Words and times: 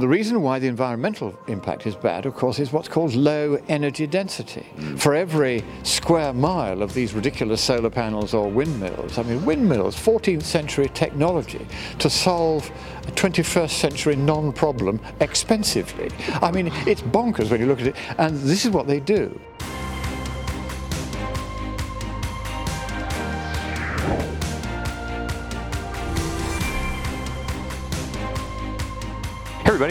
The 0.00 0.06
reason 0.06 0.42
why 0.42 0.60
the 0.60 0.68
environmental 0.68 1.36
impact 1.48 1.84
is 1.84 1.96
bad, 1.96 2.24
of 2.24 2.32
course, 2.32 2.60
is 2.60 2.72
what's 2.72 2.86
called 2.86 3.16
low 3.16 3.60
energy 3.66 4.06
density. 4.06 4.64
Mm. 4.76 5.00
For 5.00 5.12
every 5.12 5.64
square 5.82 6.32
mile 6.32 6.82
of 6.82 6.94
these 6.94 7.14
ridiculous 7.14 7.60
solar 7.60 7.90
panels 7.90 8.32
or 8.32 8.48
windmills, 8.48 9.18
I 9.18 9.24
mean, 9.24 9.44
windmills, 9.44 9.96
14th 9.96 10.44
century 10.44 10.88
technology 10.94 11.66
to 11.98 12.08
solve 12.08 12.70
a 13.08 13.10
21st 13.10 13.70
century 13.70 14.14
non 14.14 14.52
problem 14.52 15.00
expensively. 15.18 16.12
I 16.42 16.52
mean, 16.52 16.68
it's 16.86 17.02
bonkers 17.02 17.50
when 17.50 17.58
you 17.60 17.66
look 17.66 17.80
at 17.80 17.88
it, 17.88 17.96
and 18.18 18.38
this 18.38 18.64
is 18.64 18.70
what 18.70 18.86
they 18.86 19.00
do. 19.00 19.40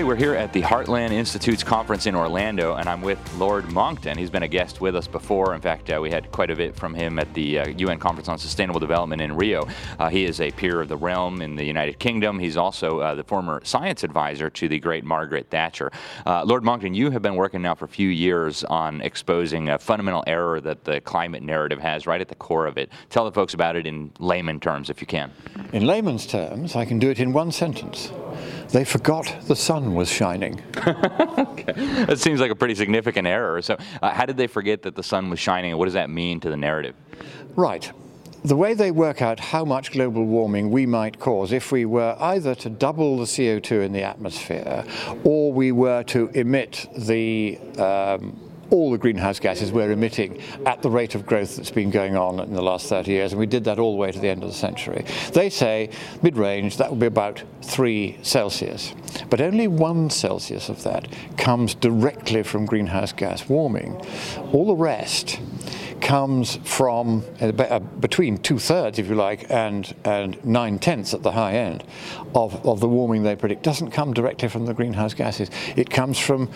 We're 0.08 0.16
here 0.16 0.36
at 0.36 0.54
the 0.54 0.62
Heartland 0.62 1.12
Institute's 1.12 1.66
conference 1.66 2.06
in 2.06 2.16
Orlando, 2.16 2.76
and 2.76 2.88
I'm 2.88 3.02
with 3.02 3.20
Lord 3.36 3.70
Monckton. 3.74 4.18
He's 4.18 4.30
been 4.30 4.44
a 4.44 4.48
guest 4.48 4.80
with 4.80 4.96
us 4.96 5.06
before. 5.06 5.54
In 5.54 5.60
fact, 5.60 5.90
uh, 5.90 6.00
we 6.02 6.10
had 6.10 6.32
quite 6.32 6.50
a 6.50 6.56
bit 6.56 6.78
from 6.78 6.94
him 6.94 7.20
at 7.20 7.34
the 7.34 7.60
uh, 7.60 7.68
UN 7.68 8.00
Conference 8.00 8.30
on 8.30 8.38
Sustainable 8.38 8.80
Development 8.80 9.22
in 9.22 9.36
Rio. 9.36 9.68
Uh, 10.00 10.08
he 10.08 10.24
is 10.24 10.40
a 10.40 10.50
peer 10.52 10.80
of 10.80 10.88
the 10.88 10.96
realm 10.96 11.42
in 11.42 11.58
the 11.58 11.66
United 11.66 12.00
Kingdom. 12.00 12.40
He's 12.40 12.56
also 12.56 13.00
uh, 13.02 13.16
the 13.16 13.24
former 13.26 13.60
science 13.66 14.06
advisor 14.06 14.50
to 14.50 14.70
the 14.70 14.80
great 14.80 15.04
Margaret 15.04 15.50
Thatcher. 15.50 15.92
Uh, 16.26 16.42
Lord 16.46 16.64
Monckton, 16.64 16.94
you 16.94 17.12
have 17.12 17.22
been 17.22 17.36
working 17.36 17.62
now 17.62 17.76
for 17.76 17.84
a 17.84 17.90
few 17.90 18.08
years 18.08 18.64
on 18.64 19.02
exposing 19.02 19.68
a 19.68 19.78
fundamental 19.78 20.24
error 20.26 20.62
that 20.62 20.86
the 20.86 21.02
climate 21.02 21.44
narrative 21.44 21.82
has 21.82 22.08
right 22.08 22.22
at 22.22 22.30
the 22.30 22.36
core 22.36 22.66
of 22.66 22.78
it. 22.78 22.90
Tell 23.10 23.26
the 23.26 23.34
folks 23.34 23.54
about 23.54 23.76
it 23.76 23.86
in 23.86 24.14
layman 24.20 24.62
terms, 24.62 24.90
if 24.90 25.02
you 25.02 25.08
can. 25.08 25.34
In 25.74 25.86
layman's 25.86 26.26
terms, 26.26 26.78
I 26.78 26.86
can 26.86 26.98
do 26.98 27.10
it 27.10 27.20
in 27.20 27.34
one 27.34 27.52
sentence. 27.52 28.14
They 28.70 28.84
forgot 28.84 29.34
the 29.48 29.56
sun 29.56 29.96
was 29.96 30.10
shining. 30.10 30.62
okay. 30.78 31.74
That 32.06 32.20
seems 32.20 32.40
like 32.40 32.52
a 32.52 32.56
pretty 32.56 32.76
significant 32.76 33.28
error. 33.28 33.62
So, 33.62 33.78
uh, 34.02 34.12
how 34.12 34.26
did 34.26 34.38
they 34.38 34.48
forget 34.48 34.82
that 34.84 34.96
the 34.96 35.04
sun 35.04 35.30
was 35.30 35.40
shining, 35.40 35.72
and 35.72 35.80
what 35.80 35.86
does 35.86 35.94
that 35.94 36.10
mean 36.10 36.40
to 36.42 36.50
the 36.50 36.58
narrative? 36.58 36.96
Right. 37.56 37.92
The 38.44 38.56
way 38.56 38.76
they 38.76 38.92
work 38.92 39.22
out 39.22 39.40
how 39.40 39.66
much 39.66 39.92
global 39.92 40.24
warming 40.24 40.70
we 40.70 40.86
might 40.86 41.20
cause 41.20 41.52
if 41.52 41.72
we 41.72 41.86
were 41.86 42.16
either 42.20 42.56
to 42.56 42.70
double 42.70 43.18
the 43.18 43.26
CO2 43.26 43.84
in 43.84 43.92
the 43.92 44.04
atmosphere 44.04 44.86
or 45.24 45.52
we 45.52 45.72
were 45.72 46.04
to 46.04 46.30
emit 46.34 46.88
the 46.96 47.58
um, 47.78 48.40
all 48.70 48.92
the 48.92 48.98
greenhouse 48.98 49.40
gases 49.40 49.72
we're 49.72 49.92
emitting 49.92 50.42
at 50.66 50.82
the 50.82 50.90
rate 50.90 51.16
of 51.16 51.26
growth 51.26 51.56
that's 51.56 51.72
been 51.72 51.90
going 51.90 52.16
on 52.16 52.40
in 52.40 52.54
the 52.54 52.62
last 52.62 52.88
30 52.88 53.12
years, 53.12 53.32
and 53.32 53.40
we 53.40 53.46
did 53.46 53.64
that 53.64 53.80
all 53.80 53.94
the 53.94 53.98
way 53.98 54.12
to 54.12 54.20
the 54.20 54.28
end 54.28 54.44
of 54.44 54.50
the 54.50 54.56
century. 54.56 55.06
They 55.34 55.50
say 55.50 55.90
mid-range 56.22 56.78
that 56.78 56.90
will 56.90 56.98
be 56.98 57.06
about 57.06 57.44
3 57.62 58.18
Celsius, 58.22 58.94
but 59.30 59.42
only 59.42 59.68
1 59.68 60.10
Celsius 60.10 60.70
of 60.70 60.84
that 60.84 61.08
comes 61.38 61.76
directly 61.76 62.44
from 62.44 62.66
greenhouse 62.66 63.12
gas 63.14 63.48
warming. 63.48 64.02
All 64.52 64.68
the 64.68 64.76
rest 64.76 65.40
comes 66.02 66.58
from 66.58 67.24
uh, 67.42 67.48
uh 67.48 67.80
between 67.80 68.38
two 68.38 68.60
thirds, 68.60 69.00
if 69.00 69.08
you 69.08 69.16
like, 69.16 69.50
and, 69.50 69.96
and 70.06 70.44
nine 70.46 70.78
tenths 70.78 71.14
at 71.14 71.24
the 71.24 71.32
high 71.32 71.54
end 71.54 71.84
of, 72.36 72.66
of 72.66 72.80
the 72.80 72.88
warming 72.88 73.24
they 73.24 73.36
predict. 73.36 73.64
Doesn't 73.64 73.92
come 73.92 74.14
directly 74.14 74.48
from 74.48 74.66
the 74.66 74.74
greenhouse 74.74 75.14
gases. 75.14 75.50
It 75.76 75.90
comes 75.90 76.20
from 76.20 76.50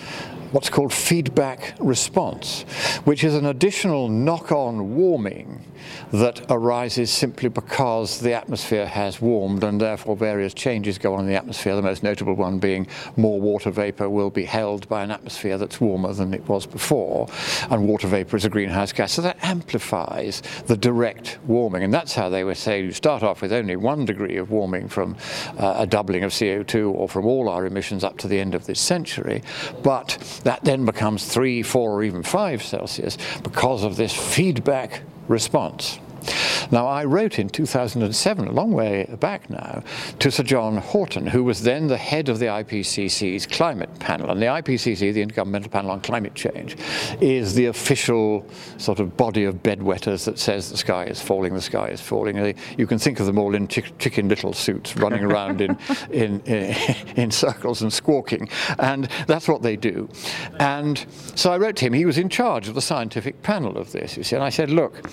what's 0.51 0.69
called 0.69 0.93
feedback 0.93 1.75
response, 1.79 2.63
which 3.05 3.23
is 3.23 3.33
an 3.35 3.45
additional 3.45 4.09
knock 4.09 4.51
on 4.51 4.95
warming 4.95 5.63
that 6.11 6.45
arises 6.49 7.11
simply 7.11 7.49
because 7.49 8.19
the 8.19 8.33
atmosphere 8.33 8.85
has 8.85 9.21
warmed 9.21 9.63
and 9.63 9.79
therefore 9.79 10.15
various 10.15 10.53
changes 10.53 10.97
go 10.97 11.13
on 11.13 11.21
in 11.21 11.27
the 11.27 11.35
atmosphere. 11.35 11.75
The 11.75 11.81
most 11.81 12.03
notable 12.03 12.33
one 12.33 12.59
being 12.59 12.87
more 13.17 13.39
water 13.39 13.71
vapor 13.71 14.09
will 14.09 14.29
be 14.29 14.45
held 14.45 14.87
by 14.89 15.03
an 15.03 15.11
atmosphere 15.11 15.57
that's 15.57 15.79
warmer 15.79 16.13
than 16.13 16.33
it 16.33 16.47
was 16.47 16.65
before, 16.65 17.27
and 17.69 17.87
water 17.87 18.07
vapor 18.07 18.37
is 18.37 18.45
a 18.45 18.49
greenhouse 18.49 18.91
gas. 18.91 19.13
So 19.13 19.21
that 19.21 19.43
amplifies 19.43 20.41
the 20.67 20.77
direct 20.77 21.39
warming, 21.45 21.83
and 21.83 21.93
that's 21.93 22.13
how 22.13 22.29
they 22.29 22.43
would 22.43 22.57
say 22.57 22.83
you 22.83 22.91
start 22.91 23.23
off 23.23 23.41
with 23.41 23.53
only 23.53 23.75
one 23.75 24.05
degree 24.05 24.37
of 24.37 24.51
warming 24.51 24.87
from 24.87 25.15
uh, 25.57 25.75
a 25.77 25.87
doubling 25.87 26.23
of 26.23 26.31
CO2 26.31 26.93
or 26.93 27.07
from 27.07 27.25
all 27.25 27.49
our 27.49 27.65
emissions 27.65 28.03
up 28.03 28.17
to 28.19 28.27
the 28.27 28.39
end 28.39 28.55
of 28.55 28.65
this 28.65 28.79
century, 28.79 29.41
but 29.83 30.41
that 30.43 30.63
then 30.63 30.85
becomes 30.85 31.25
three, 31.25 31.63
four, 31.63 31.91
or 31.91 32.03
even 32.03 32.23
five 32.23 32.63
Celsius 32.63 33.17
because 33.43 33.83
of 33.83 33.95
this 33.95 34.13
feedback 34.13 35.01
response. 35.31 35.97
Now, 36.71 36.87
I 36.87 37.03
wrote 37.05 37.39
in 37.39 37.49
2007, 37.49 38.47
a 38.47 38.51
long 38.51 38.71
way 38.71 39.09
back 39.19 39.49
now, 39.49 39.83
to 40.19 40.31
Sir 40.31 40.43
John 40.43 40.77
Houghton, 40.77 41.27
who 41.27 41.43
was 41.43 41.63
then 41.63 41.87
the 41.87 41.97
head 41.97 42.29
of 42.29 42.39
the 42.39 42.45
IPCC's 42.45 43.45
climate 43.45 43.89
panel. 43.99 44.29
And 44.29 44.41
the 44.41 44.45
IPCC, 44.45 45.13
the 45.13 45.25
Intergovernmental 45.25 45.71
Panel 45.71 45.91
on 45.91 46.01
Climate 46.01 46.35
Change, 46.35 46.77
is 47.19 47.55
the 47.55 47.65
official 47.65 48.45
sort 48.77 48.99
of 48.99 49.17
body 49.17 49.43
of 49.45 49.63
bedwetters 49.63 50.25
that 50.25 50.39
says 50.39 50.69
the 50.69 50.77
sky 50.77 51.05
is 51.05 51.21
falling, 51.21 51.53
the 51.53 51.61
sky 51.61 51.87
is 51.87 52.01
falling. 52.01 52.39
Uh, 52.39 52.53
you 52.77 52.87
can 52.87 52.99
think 52.99 53.19
of 53.19 53.25
them 53.25 53.37
all 53.37 53.55
in 53.55 53.67
chicken 53.67 54.29
little 54.29 54.53
suits 54.53 54.95
running 54.95 55.23
around 55.23 55.61
in, 55.61 55.77
in, 56.11 56.39
in, 56.41 56.75
in 57.15 57.31
circles 57.31 57.81
and 57.81 57.91
squawking. 57.91 58.47
And 58.79 59.09
that's 59.27 59.47
what 59.47 59.61
they 59.61 59.75
do. 59.75 60.09
And 60.59 61.05
so 61.35 61.51
I 61.51 61.57
wrote 61.57 61.75
to 61.77 61.85
him. 61.85 61.93
He 61.93 62.05
was 62.05 62.17
in 62.17 62.29
charge 62.29 62.67
of 62.67 62.75
the 62.75 62.81
scientific 62.81 63.41
panel 63.41 63.77
of 63.77 63.91
this, 63.91 64.17
you 64.17 64.23
see. 64.23 64.35
And 64.35 64.43
I 64.43 64.49
said, 64.49 64.69
look, 64.69 65.09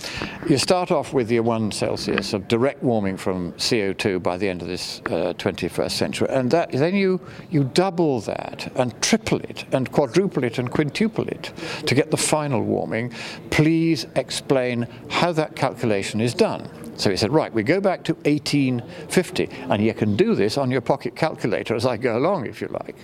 you 0.49 0.59
start 0.59 0.91
off 0.91 0.98
with 0.99 1.29
the 1.29 1.41
1 1.41 1.73
Celsius 1.73 2.33
of 2.33 2.49
direct 2.49 2.83
warming 2.83 3.17
from 3.17 3.53
CO2 3.53 4.23
by 4.23 4.37
the 4.37 4.49
end 4.49 4.63
of 4.63 4.69
this 4.69 5.01
uh, 5.07 5.33
21st 5.39 5.91
century. 5.91 6.29
And 6.31 6.51
that, 6.51 6.73
then 6.73 6.95
you, 6.95 7.21
you 7.51 7.65
double 7.65 8.21
that 8.23 8.71
and 8.77 9.01
triple 9.01 9.39
it 9.41 9.65
and 9.73 9.91
quadruple 9.91 10.45
it 10.45 10.59
and 10.59 10.71
quintuple 10.71 11.29
it 11.29 11.53
to 11.87 11.95
get 11.95 12.11
the 12.11 12.17
final 12.17 12.63
warming. 12.63 13.13
Please 13.51 14.07
explain 14.17 14.87
how 15.09 15.33
that 15.33 15.57
calculation 15.57 16.21
is 16.21 16.35
done. 16.35 16.69
So 16.97 17.11
he 17.11 17.17
said, 17.17 17.31
right, 17.31 17.53
we 17.53 17.63
go 17.63 17.81
back 17.81 18.03
to 18.05 18.15
1850, 18.15 19.49
and 19.71 19.85
you 19.85 19.95
can 19.95 20.17
do 20.17 20.35
this 20.35 20.59
on 20.59 20.69
your 20.69 20.81
pocket 20.81 21.15
calculator 21.15 21.77
as 21.77 21.87
I 21.87 21.97
go 21.97 22.19
along, 22.19 22.47
if 22.47 22.61
you 22.61 22.67
like. 22.69 22.97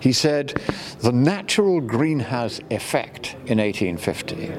He 0.00 0.12
said, 0.12 0.60
the 1.00 1.10
natural 1.10 1.80
greenhouse 1.80 2.60
effect 2.70 3.34
in 3.46 3.58
1850 3.58 4.52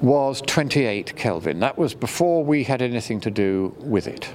was 0.00 0.42
28 0.42 1.16
Kelvin. 1.16 1.60
That 1.60 1.78
was 1.78 1.94
before 1.94 2.44
we 2.44 2.64
had 2.64 2.82
anything 2.82 3.20
to 3.20 3.30
do 3.30 3.74
with 3.80 4.06
it. 4.06 4.28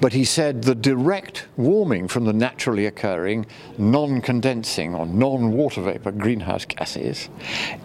But 0.00 0.14
he 0.14 0.24
said 0.24 0.62
the 0.62 0.74
direct 0.74 1.46
warming 1.56 2.08
from 2.08 2.24
the 2.24 2.32
naturally 2.32 2.86
occurring 2.86 3.46
non-condensing 3.76 4.94
or 4.94 5.04
non-water 5.04 5.82
vapor 5.82 6.12
greenhouse 6.12 6.64
gases 6.64 7.28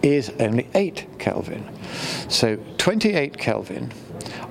is 0.02 0.32
only 0.40 0.68
8 0.74 1.06
Kelvin. 1.18 1.68
So 2.28 2.56
28 2.78 3.36
Kelvin 3.36 3.92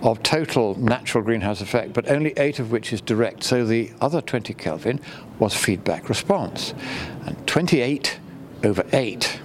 of 0.03 0.21
total 0.21 0.79
natural 0.79 1.23
greenhouse 1.23 1.61
effect, 1.61 1.93
but 1.93 2.09
only 2.09 2.33
8 2.37 2.59
of 2.59 2.71
which 2.71 2.93
is 2.93 3.01
direct. 3.01 3.43
So 3.43 3.65
the 3.65 3.91
other 3.99 4.21
20 4.21 4.53
Kelvin 4.53 5.01
was 5.39 5.55
feedback 5.55 6.07
response. 6.07 6.75
And 7.25 7.47
28 7.47 8.19
over 8.63 8.85
8 8.93 9.39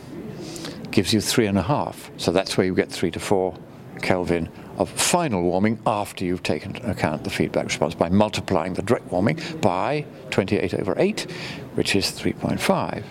gives 0.93 1.13
you 1.13 1.21
three 1.21 1.47
and 1.47 1.59
a 1.59 1.63
half. 1.63 2.11
So 2.17 2.33
that's 2.33 2.57
where 2.57 2.67
you 2.67 2.75
get 2.75 2.91
three 2.91 3.11
to 3.13 3.21
four 3.21 3.55
Kelvin 4.03 4.49
of 4.79 4.89
final 4.89 5.43
warming 5.43 5.79
after 5.87 6.25
you've 6.25 6.43
taken 6.43 6.77
account 6.87 7.25
the 7.25 7.31
feedback 7.31 7.67
response 7.67 7.95
by 7.95 8.09
multiplying 8.09 8.75
the 8.75 8.83
direct 8.83 9.11
warming 9.13 9.39
by 9.61 10.07
28 10.31 10.75
over 10.75 10.95
8, 10.97 11.31
which 11.75 11.95
is 11.95 12.07
3.5. 12.07 13.03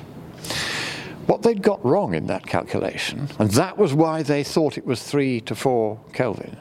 What 1.28 1.44
they'd 1.44 1.62
got 1.62 1.84
wrong 1.86 2.16
in 2.16 2.26
that 2.28 2.48
calculation, 2.48 3.30
and 3.38 3.52
that 3.52 3.78
was 3.78 3.94
why 3.94 4.24
they 4.24 4.44
thought 4.44 4.80
it 4.80 4.86
was 4.86 5.04
3 5.04 5.42
to 5.42 5.54
4 5.54 6.00
Kelvin, 6.12 6.58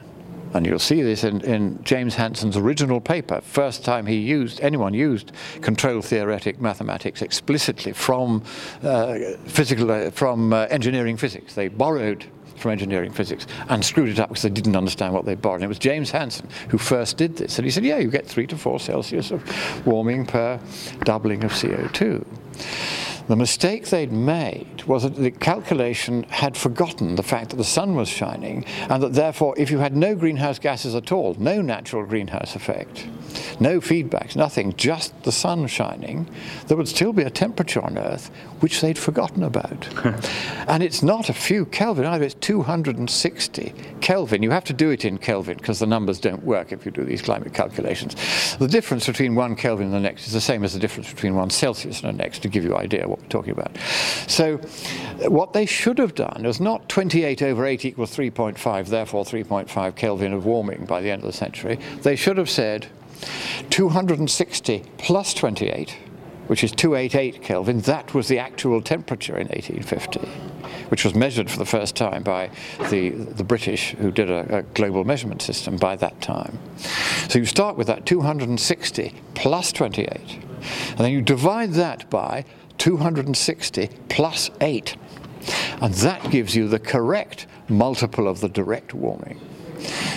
and 0.53 0.65
you'll 0.65 0.79
see 0.79 1.01
this 1.01 1.23
in, 1.23 1.41
in 1.41 1.83
James 1.83 2.15
Hansen's 2.15 2.57
original 2.57 2.99
paper, 3.01 3.41
first 3.41 3.83
time 3.83 4.05
he 4.05 4.15
used, 4.15 4.59
anyone 4.61 4.93
used 4.93 5.31
control 5.61 6.01
theoretic 6.01 6.59
mathematics 6.59 7.21
explicitly 7.21 7.93
from 7.93 8.43
uh, 8.83 9.15
physical, 9.45 9.91
uh, 9.91 10.11
from 10.11 10.53
uh, 10.53 10.67
engineering 10.69 11.17
physics. 11.17 11.55
They 11.55 11.67
borrowed 11.67 12.25
from 12.55 12.71
engineering 12.71 13.11
physics 13.11 13.47
and 13.69 13.83
screwed 13.83 14.09
it 14.09 14.19
up 14.19 14.29
because 14.29 14.43
they 14.43 14.49
didn't 14.49 14.75
understand 14.75 15.13
what 15.13 15.25
they 15.25 15.35
borrowed. 15.35 15.57
And 15.57 15.65
it 15.65 15.67
was 15.67 15.79
James 15.79 16.11
Hansen 16.11 16.49
who 16.69 16.77
first 16.77 17.17
did 17.17 17.37
this. 17.37 17.57
And 17.57 17.65
he 17.65 17.71
said, 17.71 17.85
yeah, 17.85 17.97
you 17.97 18.09
get 18.09 18.25
three 18.25 18.47
to 18.47 18.57
four 18.57 18.79
Celsius 18.79 19.31
of 19.31 19.87
warming 19.87 20.25
per 20.25 20.59
doubling 21.03 21.43
of 21.43 21.51
CO2. 21.51 22.25
The 23.29 23.35
mistake 23.35 23.85
they'd 23.85 24.11
made 24.11 24.85
was 24.85 25.03
that 25.03 25.15
the 25.15 25.29
calculation 25.29 26.23
had 26.29 26.57
forgotten 26.57 27.13
the 27.13 27.21
fact 27.21 27.51
that 27.51 27.57
the 27.57 27.63
sun 27.63 27.95
was 27.95 28.09
shining, 28.09 28.65
and 28.89 29.03
that 29.03 29.13
therefore, 29.13 29.53
if 29.55 29.69
you 29.69 29.77
had 29.77 29.95
no 29.95 30.15
greenhouse 30.15 30.57
gases 30.57 30.95
at 30.95 31.11
all, 31.11 31.35
no 31.37 31.61
natural 31.61 32.03
greenhouse 32.07 32.55
effect, 32.55 33.07
no 33.59 33.79
feedbacks, 33.79 34.35
nothing, 34.35 34.73
just 34.77 35.13
the 35.21 35.31
sun 35.31 35.67
shining, 35.67 36.27
there 36.65 36.75
would 36.75 36.87
still 36.87 37.13
be 37.13 37.21
a 37.21 37.29
temperature 37.29 37.83
on 37.83 37.99
Earth 37.99 38.31
which 38.61 38.81
they'd 38.81 38.97
forgotten 38.97 39.43
about. 39.43 39.87
and 40.67 40.81
it's 40.81 41.03
not 41.03 41.29
a 41.29 41.33
few 41.33 41.65
Kelvin 41.67 42.05
either, 42.05 42.25
it's 42.25 42.33
260 42.33 43.73
Kelvin. 44.01 44.41
You 44.41 44.49
have 44.49 44.63
to 44.65 44.73
do 44.73 44.89
it 44.89 45.05
in 45.05 45.19
Kelvin 45.19 45.57
because 45.57 45.77
the 45.77 45.85
numbers 45.85 46.19
don't 46.19 46.43
work 46.43 46.71
if 46.71 46.83
you 46.83 46.91
do 46.91 47.03
these 47.03 47.21
climate 47.21 47.53
calculations. 47.53 48.15
The 48.57 48.67
difference 48.67 49.05
between 49.05 49.35
one 49.35 49.55
Kelvin 49.55 49.85
and 49.85 49.93
the 49.93 49.99
next 49.99 50.27
is 50.27 50.33
the 50.33 50.41
same 50.41 50.63
as 50.63 50.73
the 50.73 50.79
difference 50.79 51.11
between 51.11 51.35
one 51.35 51.51
Celsius 51.51 52.01
and 52.01 52.17
the 52.17 52.23
next, 52.23 52.39
to 52.39 52.47
give 52.47 52.63
you 52.63 52.75
an 52.75 52.81
idea 52.81 53.07
what 53.07 53.18
talking 53.29 53.51
about. 53.51 53.77
So, 54.27 54.57
what 55.27 55.53
they 55.53 55.65
should 55.65 55.97
have 55.97 56.15
done 56.15 56.43
was 56.43 56.59
not 56.59 56.87
28 56.89 57.41
over 57.41 57.65
8 57.65 57.85
equals 57.85 58.15
3.5, 58.15 58.87
therefore 58.87 59.23
3.5 59.23 59.95
Kelvin 59.95 60.33
of 60.33 60.45
warming 60.45 60.85
by 60.85 61.01
the 61.01 61.11
end 61.11 61.21
of 61.23 61.27
the 61.27 61.33
century. 61.33 61.79
They 62.01 62.15
should 62.15 62.37
have 62.37 62.49
said 62.49 62.87
260 63.69 64.83
plus 64.97 65.33
28, 65.33 65.97
which 66.47 66.63
is 66.63 66.71
288 66.71 67.43
Kelvin, 67.43 67.81
that 67.81 68.13
was 68.13 68.27
the 68.27 68.39
actual 68.39 68.81
temperature 68.81 69.37
in 69.37 69.47
1850, 69.49 70.19
which 70.89 71.03
was 71.03 71.13
measured 71.13 71.49
for 71.49 71.59
the 71.59 71.65
first 71.65 71.95
time 71.95 72.23
by 72.23 72.49
the, 72.89 73.09
the 73.09 73.43
British 73.43 73.91
who 73.91 74.11
did 74.11 74.29
a, 74.31 74.59
a 74.59 74.61
global 74.63 75.03
measurement 75.03 75.41
system 75.41 75.77
by 75.77 75.95
that 75.95 76.19
time. 76.21 76.57
So 77.27 77.39
you 77.39 77.45
start 77.45 77.77
with 77.77 77.87
that 77.87 78.05
260 78.05 79.13
plus 79.35 79.71
28, 79.71 80.39
and 80.89 80.97
then 80.97 81.11
you 81.11 81.21
divide 81.21 81.73
that 81.73 82.09
by 82.09 82.45
260 82.79 83.89
plus 84.09 84.49
8, 84.59 84.97
and 85.81 85.93
that 85.93 86.31
gives 86.31 86.55
you 86.55 86.67
the 86.67 86.79
correct 86.79 87.47
multiple 87.67 88.27
of 88.27 88.41
the 88.41 88.49
direct 88.49 88.93
warming. 88.93 89.39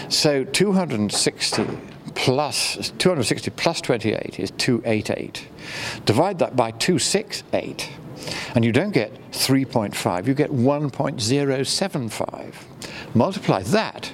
So 0.08 0.44
260 0.44 1.66
plus 2.14 2.92
260 2.98 3.50
plus 3.50 3.80
28 3.80 4.40
is 4.40 4.50
288. 4.52 5.48
Divide 6.04 6.38
that 6.38 6.54
by 6.56 6.70
268 6.72 7.90
and 8.54 8.64
you 8.64 8.72
don't 8.72 8.92
get 8.92 9.12
3.5, 9.32 10.26
you 10.26 10.34
get 10.34 10.50
1.075. 10.50 12.54
Multiply 13.14 13.62
that 13.62 14.12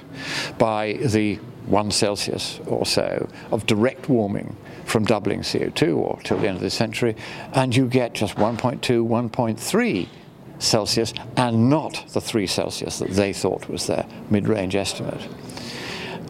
by 0.57 0.93
the 0.93 1.35
1 1.65 1.91
Celsius 1.91 2.61
or 2.65 2.85
so 2.85 3.27
of 3.51 3.65
direct 3.65 4.07
warming 4.09 4.55
from 4.89 5.05
doubling 5.05 5.41
CO2 5.41 5.97
or 5.97 6.19
till 6.23 6.37
the 6.37 6.47
end 6.47 6.57
of 6.57 6.63
the 6.63 6.69
century, 6.69 7.15
and 7.53 7.75
you 7.75 7.87
get 7.87 8.13
just 8.13 8.35
1.2, 8.35 8.79
1.3 8.79 10.07
Celsius, 10.59 11.13
and 11.37 11.69
not 11.69 12.03
the 12.13 12.21
3 12.21 12.47
Celsius 12.47 12.99
that 12.99 13.11
they 13.11 13.31
thought 13.31 13.69
was 13.69 13.87
their 13.87 14.05
mid 14.29 14.47
range 14.47 14.75
estimate. 14.75 15.27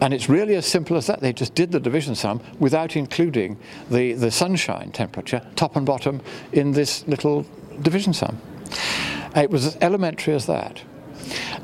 And 0.00 0.14
it's 0.14 0.28
really 0.28 0.54
as 0.54 0.66
simple 0.66 0.96
as 0.96 1.06
that. 1.08 1.20
They 1.20 1.32
just 1.32 1.54
did 1.54 1.72
the 1.72 1.80
division 1.80 2.14
sum 2.14 2.40
without 2.58 2.96
including 2.96 3.58
the, 3.90 4.14
the 4.14 4.30
sunshine 4.30 4.92
temperature, 4.92 5.42
top 5.56 5.76
and 5.76 5.84
bottom, 5.84 6.22
in 6.52 6.72
this 6.72 7.06
little 7.06 7.44
division 7.82 8.14
sum. 8.14 8.40
It 9.36 9.50
was 9.50 9.66
as 9.66 9.76
elementary 9.80 10.34
as 10.34 10.46
that. 10.46 10.82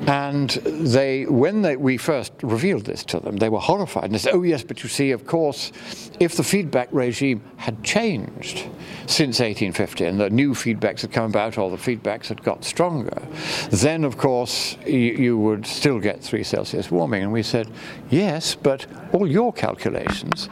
And 0.01 0.49
they, 0.49 1.25
when 1.25 1.61
they, 1.61 1.75
we 1.75 1.97
first 1.97 2.33
revealed 2.41 2.85
this 2.85 3.03
to 3.05 3.19
them, 3.19 3.37
they 3.37 3.49
were 3.49 3.59
horrified. 3.59 4.05
And 4.05 4.13
they 4.13 4.19
said, 4.19 4.33
oh, 4.33 4.43
yes, 4.43 4.63
but 4.63 4.83
you 4.83 4.89
see, 4.89 5.11
of 5.11 5.25
course, 5.25 5.71
if 6.19 6.35
the 6.35 6.43
feedback 6.43 6.89
regime 6.91 7.41
had 7.57 7.83
changed 7.83 8.67
since 9.07 9.39
1850 9.39 10.05
and 10.05 10.19
the 10.19 10.29
new 10.29 10.53
feedbacks 10.53 11.01
had 11.01 11.11
come 11.11 11.25
about 11.31 11.57
or 11.57 11.69
the 11.69 11.77
feedbacks 11.77 12.27
had 12.27 12.43
got 12.43 12.63
stronger, 12.63 13.21
then, 13.69 14.03
of 14.03 14.17
course, 14.17 14.77
you, 14.85 14.97
you 14.97 15.37
would 15.37 15.65
still 15.65 15.99
get 15.99 16.21
3 16.21 16.43
Celsius 16.43 16.91
warming. 16.91 17.23
And 17.23 17.31
we 17.31 17.43
said, 17.43 17.67
yes, 18.09 18.55
but 18.55 18.85
all 19.13 19.27
your 19.27 19.51
calculations 19.51 20.47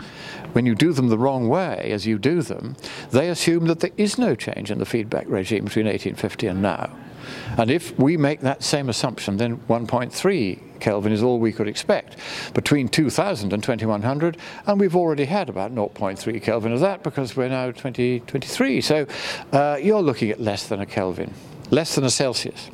when 0.56 0.66
you 0.66 0.74
do 0.74 0.94
them 0.94 1.10
the 1.10 1.18
wrong 1.18 1.50
way, 1.50 1.92
as 1.92 2.08
you 2.08 2.18
do 2.18 2.42
them, 2.42 2.78
they 3.12 3.28
assume 3.28 3.66
that 3.66 3.82
there 3.82 3.92
is 3.98 4.18
no 4.18 4.36
change 4.36 4.72
in 4.72 4.80
the 4.80 4.86
feedback 4.86 5.26
regime 5.28 5.66
between 5.66 5.86
1850 5.86 6.48
and 6.48 6.62
now. 6.62 6.90
And 7.58 7.70
if 7.70 7.98
we 8.00 8.18
make 8.18 8.42
that 8.42 8.64
same 8.64 8.90
assumption, 8.90 9.38
then 9.38 9.58
1.3 9.70 10.60
Kelvin 10.80 11.12
is 11.12 11.24
all 11.24 11.40
we 11.40 11.52
could 11.52 11.68
expect 11.68 12.18
between 12.54 12.88
2000 12.88 13.54
and 13.54 13.64
2100, 13.64 14.38
and 14.68 14.80
we've 14.80 14.96
already 14.96 15.26
had 15.26 15.50
about 15.50 15.74
0.3 15.74 16.42
Kelvin 16.42 16.74
of 16.74 16.80
that 16.82 17.04
because 17.04 17.36
we're 17.36 17.50
now 17.50 17.68
2023. 17.68 18.82
So 18.82 19.08
uh, 19.52 19.78
you're 19.82 20.02
looking 20.02 20.30
at 20.30 20.40
less 20.40 20.68
than 20.68 20.82
a 20.82 20.86
Kelvin, 20.86 21.34
less 21.72 21.96
than 21.96 22.04
a 22.04 22.10
Celsius 22.10 22.70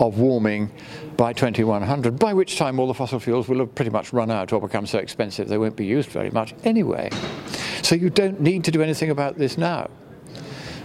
of 0.00 0.18
warming 0.18 0.70
by 1.16 1.32
2100, 1.32 2.18
by 2.18 2.32
which 2.34 2.56
time 2.56 2.78
all 2.78 2.86
the 2.86 2.94
fossil 2.94 3.18
fuels 3.18 3.48
will 3.48 3.58
have 3.58 3.74
pretty 3.74 3.90
much 3.90 4.12
run 4.12 4.30
out 4.30 4.52
or 4.52 4.60
become 4.60 4.86
so 4.86 4.98
expensive 4.98 5.48
they 5.48 5.58
won't 5.58 5.76
be 5.76 5.86
used 5.86 6.10
very 6.10 6.30
much 6.30 6.54
anyway. 6.64 7.10
So 7.82 7.94
you 7.94 8.10
don't 8.10 8.40
need 8.40 8.64
to 8.64 8.70
do 8.70 8.82
anything 8.82 9.10
about 9.10 9.38
this 9.38 9.56
now 9.56 9.88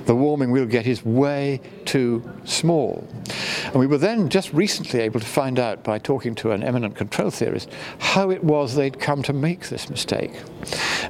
the 0.06 0.16
warming 0.16 0.52
we'll 0.52 0.66
get 0.66 0.88
is 0.88 1.06
way 1.06 1.62
too 1.86 2.24
small. 2.46 3.08
And 3.66 3.76
we 3.76 3.88
were 3.88 3.98
then 3.98 4.30
just 4.30 4.52
recently 4.54 5.02
able 5.02 5.20
to 5.20 5.26
find 5.26 5.60
out 5.60 5.84
by 5.84 6.00
talking 6.00 6.36
to 6.36 6.52
an 6.52 6.64
eminent 6.64 6.96
control 6.96 7.32
theorist 7.32 7.70
how 8.00 8.30
it 8.32 8.44
was 8.44 8.76
they'd 8.76 9.00
come 9.00 9.24
to 9.24 9.34
make 9.34 9.70
this 9.70 9.90
mistake. 9.90 10.32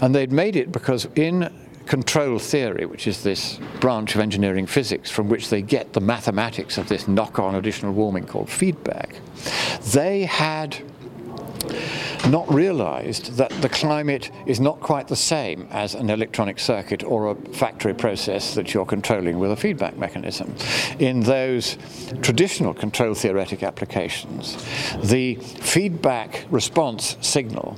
And 0.02 0.14
they'd 0.14 0.32
made 0.32 0.56
it 0.56 0.72
because 0.72 1.08
in 1.16 1.54
control 1.86 2.40
theory, 2.40 2.86
which 2.86 3.08
is 3.08 3.24
this 3.24 3.60
branch 3.80 4.16
of 4.16 4.22
engineering 4.22 4.66
physics 4.66 5.10
from 5.10 5.28
which 5.30 5.50
they 5.50 5.62
get 5.62 5.94
the 5.94 6.00
mathematics 6.00 6.78
of 6.78 6.88
this 6.88 7.08
knock 7.08 7.40
on 7.40 7.56
additional 7.56 7.92
warming 7.92 8.26
called 8.26 8.50
feedback, 8.50 9.16
they 9.94 10.24
had 10.24 10.78
not 12.30 12.52
realized 12.54 13.38
that 13.38 13.50
the 13.62 13.70
climate 13.70 14.32
is 14.46 14.60
not 14.60 14.80
quite 14.80 15.08
the 15.08 15.16
same 15.16 15.68
as 15.72 15.96
an 15.96 16.10
electronic 16.10 16.60
circuit 16.60 17.04
or 17.04 17.32
a 17.32 17.36
factory 17.54 17.94
process 17.94 18.56
that 18.56 18.74
you're 18.74 18.86
controlling 18.86 19.40
with 19.40 19.52
a 19.52 19.56
feedback 19.56 19.98
mechanism. 19.98 20.56
In 21.00 21.22
those 21.22 21.78
traditional 22.22 22.74
control 22.74 23.14
theoretic 23.14 23.64
applications, 23.64 24.58
the 25.04 25.36
feedback 25.36 26.46
response 26.50 27.18
signal 27.22 27.78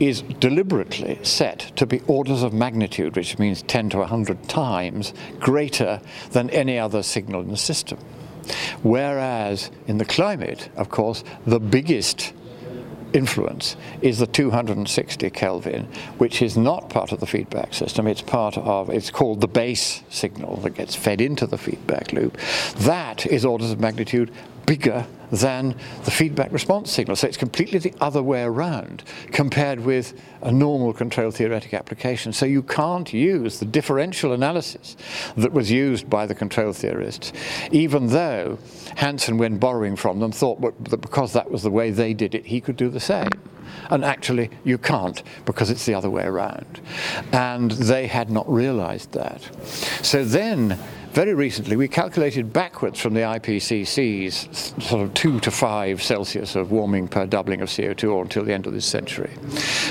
is 0.00 0.22
deliberately 0.40 1.18
set 1.22 1.72
to 1.76 1.86
be 1.86 2.00
orders 2.06 2.42
of 2.42 2.52
magnitude, 2.52 3.16
which 3.16 3.38
means 3.38 3.62
10 3.62 3.90
to 3.90 3.98
100 3.98 4.48
times 4.48 5.14
greater 5.38 6.00
than 6.30 6.50
any 6.50 6.78
other 6.78 7.02
signal 7.02 7.40
in 7.40 7.48
the 7.48 7.56
system. 7.56 7.98
Whereas 8.82 9.70
in 9.86 9.98
the 9.98 10.04
climate, 10.04 10.68
of 10.76 10.88
course, 10.88 11.24
the 11.46 11.60
biggest 11.60 12.32
influence 13.12 13.76
is 14.02 14.18
the 14.18 14.26
260 14.26 15.30
Kelvin, 15.30 15.84
which 16.18 16.42
is 16.42 16.56
not 16.56 16.90
part 16.90 17.12
of 17.12 17.20
the 17.20 17.26
feedback 17.26 17.74
system. 17.74 18.06
It's 18.06 18.22
part 18.22 18.56
of, 18.58 18.90
it's 18.90 19.10
called 19.10 19.40
the 19.40 19.48
base 19.48 20.02
signal 20.10 20.56
that 20.58 20.74
gets 20.74 20.94
fed 20.94 21.20
into 21.20 21.46
the 21.46 21.58
feedback 21.58 22.12
loop. 22.12 22.36
That 22.78 23.26
is 23.26 23.44
orders 23.44 23.70
of 23.70 23.80
magnitude 23.80 24.30
bigger 24.66 25.06
than 25.30 25.74
the 26.04 26.10
feedback 26.10 26.52
response 26.52 26.92
signal. 26.92 27.16
So 27.16 27.26
it's 27.26 27.36
completely 27.36 27.78
the 27.78 27.94
other 28.00 28.22
way 28.22 28.42
around 28.42 29.02
compared 29.32 29.80
with 29.80 30.18
a 30.42 30.52
normal 30.52 30.92
control 30.92 31.30
theoretic 31.30 31.74
application. 31.74 32.32
So 32.32 32.46
you 32.46 32.62
can't 32.62 33.12
use 33.12 33.58
the 33.58 33.64
differential 33.64 34.32
analysis 34.32 34.96
that 35.36 35.52
was 35.52 35.70
used 35.70 36.08
by 36.08 36.26
the 36.26 36.34
control 36.34 36.72
theorists, 36.72 37.32
even 37.70 38.08
though 38.08 38.58
Hansen, 38.96 39.38
when 39.38 39.58
borrowing 39.58 39.96
from 39.96 40.20
them, 40.20 40.32
thought 40.32 40.60
that 40.90 41.00
because 41.00 41.32
that 41.32 41.50
was 41.50 41.62
the 41.62 41.70
way 41.70 41.90
they 41.90 42.14
did 42.14 42.34
it, 42.34 42.46
he 42.46 42.60
could 42.60 42.76
do 42.76 42.88
the 42.88 43.00
same. 43.00 43.28
And 43.90 44.04
actually, 44.04 44.50
you 44.64 44.78
can't 44.78 45.22
because 45.44 45.70
it's 45.70 45.84
the 45.86 45.94
other 45.94 46.10
way 46.10 46.24
around. 46.24 46.80
And 47.32 47.72
they 47.72 48.06
had 48.06 48.30
not 48.30 48.50
realized 48.50 49.12
that. 49.12 49.42
So 50.02 50.24
then 50.24 50.78
very 51.16 51.32
recently, 51.32 51.76
we 51.76 51.88
calculated 51.88 52.52
backwards 52.52 53.00
from 53.00 53.14
the 53.14 53.20
IPCC's 53.20 54.74
sort 54.84 55.00
of 55.00 55.14
2 55.14 55.40
to 55.40 55.50
5 55.50 56.02
Celsius 56.02 56.54
of 56.54 56.70
warming 56.70 57.08
per 57.08 57.24
doubling 57.24 57.62
of 57.62 57.70
CO2 57.70 58.12
or 58.12 58.22
until 58.22 58.44
the 58.44 58.52
end 58.52 58.66
of 58.66 58.74
this 58.74 58.84
century, 58.84 59.30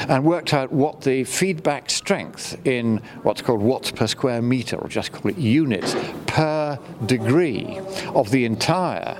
and 0.07 0.23
worked 0.23 0.53
out 0.53 0.71
what 0.71 1.01
the 1.01 1.23
feedback 1.23 1.89
strength 1.89 2.55
in 2.67 2.99
what's 3.23 3.41
called 3.41 3.59
watts 3.59 3.89
per 3.89 4.05
square 4.05 4.39
meter, 4.39 4.77
or 4.77 4.87
just 4.87 5.13
call 5.13 5.31
it 5.31 5.37
units 5.39 5.95
per 6.27 6.77
degree 7.07 7.79
of 8.13 8.29
the 8.29 8.45
entire 8.45 9.17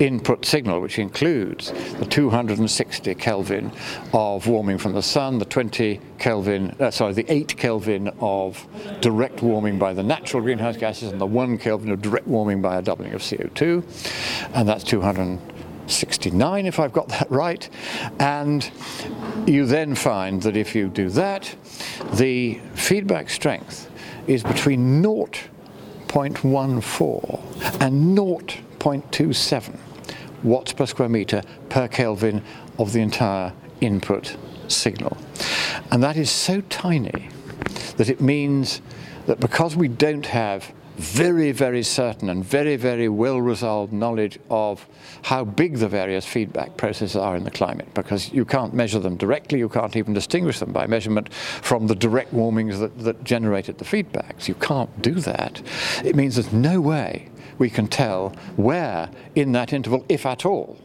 input 0.00 0.44
signal, 0.44 0.80
which 0.80 0.98
includes 0.98 1.72
the 1.98 2.06
260 2.06 3.14
Kelvin 3.16 3.72
of 4.12 4.46
warming 4.46 4.78
from 4.78 4.92
the 4.92 5.02
sun, 5.02 5.38
the 5.38 5.44
20 5.44 6.00
Kelvin, 6.18 6.74
uh, 6.78 6.90
sorry, 6.90 7.12
the 7.12 7.30
8 7.32 7.56
Kelvin 7.56 8.08
of 8.20 8.66
direct 9.00 9.42
warming 9.42 9.78
by 9.78 9.92
the 9.92 10.02
natural 10.02 10.42
greenhouse 10.42 10.76
gases, 10.76 11.10
and 11.10 11.20
the 11.20 11.26
1 11.26 11.58
Kelvin 11.58 11.90
of 11.90 12.00
direct 12.00 12.26
warming 12.26 12.62
by 12.62 12.76
a 12.76 12.82
doubling 12.82 13.12
of 13.12 13.20
CO2, 13.20 13.82
and 14.54 14.68
that's 14.68 14.84
269 14.84 16.66
if 16.66 16.78
I've 16.78 16.92
got 16.92 17.08
that 17.10 17.30
right. 17.30 17.68
And 18.18 18.70
you 19.46 19.66
then 19.66 19.94
find 19.94 20.42
that 20.42 20.56
if 20.56 20.74
you 20.74 20.88
do 20.88 21.08
that, 21.10 21.54
the 22.14 22.60
feedback 22.74 23.30
strength 23.30 23.90
is 24.26 24.42
between 24.42 25.00
naught 25.00 25.40
0.14 26.06 27.80
and 27.80 28.16
0.27 28.16 29.78
watts 30.42 30.72
per 30.72 30.86
square 30.86 31.08
meter 31.08 31.42
per 31.68 31.88
Kelvin 31.88 32.42
of 32.78 32.92
the 32.92 33.00
entire 33.00 33.52
input 33.80 34.36
signal. 34.68 35.16
And 35.90 36.02
that 36.02 36.16
is 36.16 36.30
so 36.30 36.60
tiny 36.62 37.28
that 37.96 38.08
it 38.08 38.20
means 38.20 38.80
that 39.26 39.40
because 39.40 39.76
we 39.76 39.88
don't 39.88 40.26
have 40.26 40.72
very, 40.98 41.52
very 41.52 41.82
certain 41.84 42.28
and 42.28 42.44
very, 42.44 42.74
very 42.74 43.08
well 43.08 43.40
resolved 43.40 43.92
knowledge 43.92 44.38
of 44.50 44.86
how 45.22 45.44
big 45.44 45.76
the 45.76 45.88
various 45.88 46.26
feedback 46.26 46.76
processes 46.76 47.14
are 47.14 47.36
in 47.36 47.44
the 47.44 47.50
climate 47.50 47.88
because 47.94 48.32
you 48.32 48.44
can't 48.44 48.74
measure 48.74 48.98
them 48.98 49.16
directly, 49.16 49.60
you 49.60 49.68
can't 49.68 49.94
even 49.96 50.12
distinguish 50.12 50.58
them 50.58 50.72
by 50.72 50.86
measurement 50.86 51.32
from 51.32 51.86
the 51.86 51.94
direct 51.94 52.32
warmings 52.32 52.80
that, 52.80 52.98
that 52.98 53.22
generated 53.22 53.78
the 53.78 53.84
feedbacks. 53.84 54.48
You 54.48 54.54
can't 54.54 55.00
do 55.00 55.14
that. 55.14 55.62
It 56.04 56.16
means 56.16 56.34
there's 56.34 56.52
no 56.52 56.80
way 56.80 57.28
we 57.58 57.70
can 57.70 57.86
tell 57.86 58.30
where 58.56 59.08
in 59.36 59.52
that 59.52 59.72
interval, 59.72 60.04
if 60.08 60.26
at 60.26 60.44
all, 60.44 60.78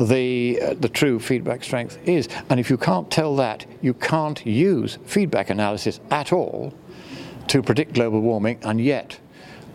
the, 0.00 0.58
uh, 0.60 0.74
the 0.80 0.88
true 0.88 1.18
feedback 1.18 1.62
strength 1.62 1.98
is. 2.08 2.28
And 2.48 2.58
if 2.58 2.70
you 2.70 2.78
can't 2.78 3.10
tell 3.10 3.36
that, 3.36 3.66
you 3.82 3.92
can't 3.92 4.44
use 4.46 4.98
feedback 5.04 5.50
analysis 5.50 6.00
at 6.10 6.32
all 6.32 6.72
to 7.48 7.62
predict 7.62 7.94
global 7.94 8.20
warming, 8.20 8.58
and 8.62 8.80
yet 8.80 9.18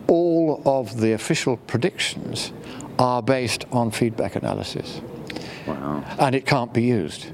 all 0.06 0.62
of 0.64 1.00
the 1.00 1.12
official 1.12 1.56
predictions 1.56 2.52
are 2.98 3.22
based 3.22 3.64
on 3.72 3.90
feedback 3.90 4.36
analysis. 4.36 5.00
Wow. 5.66 6.04
And 6.18 6.34
it 6.34 6.46
can't 6.46 6.72
be 6.72 6.82
used. 6.82 7.26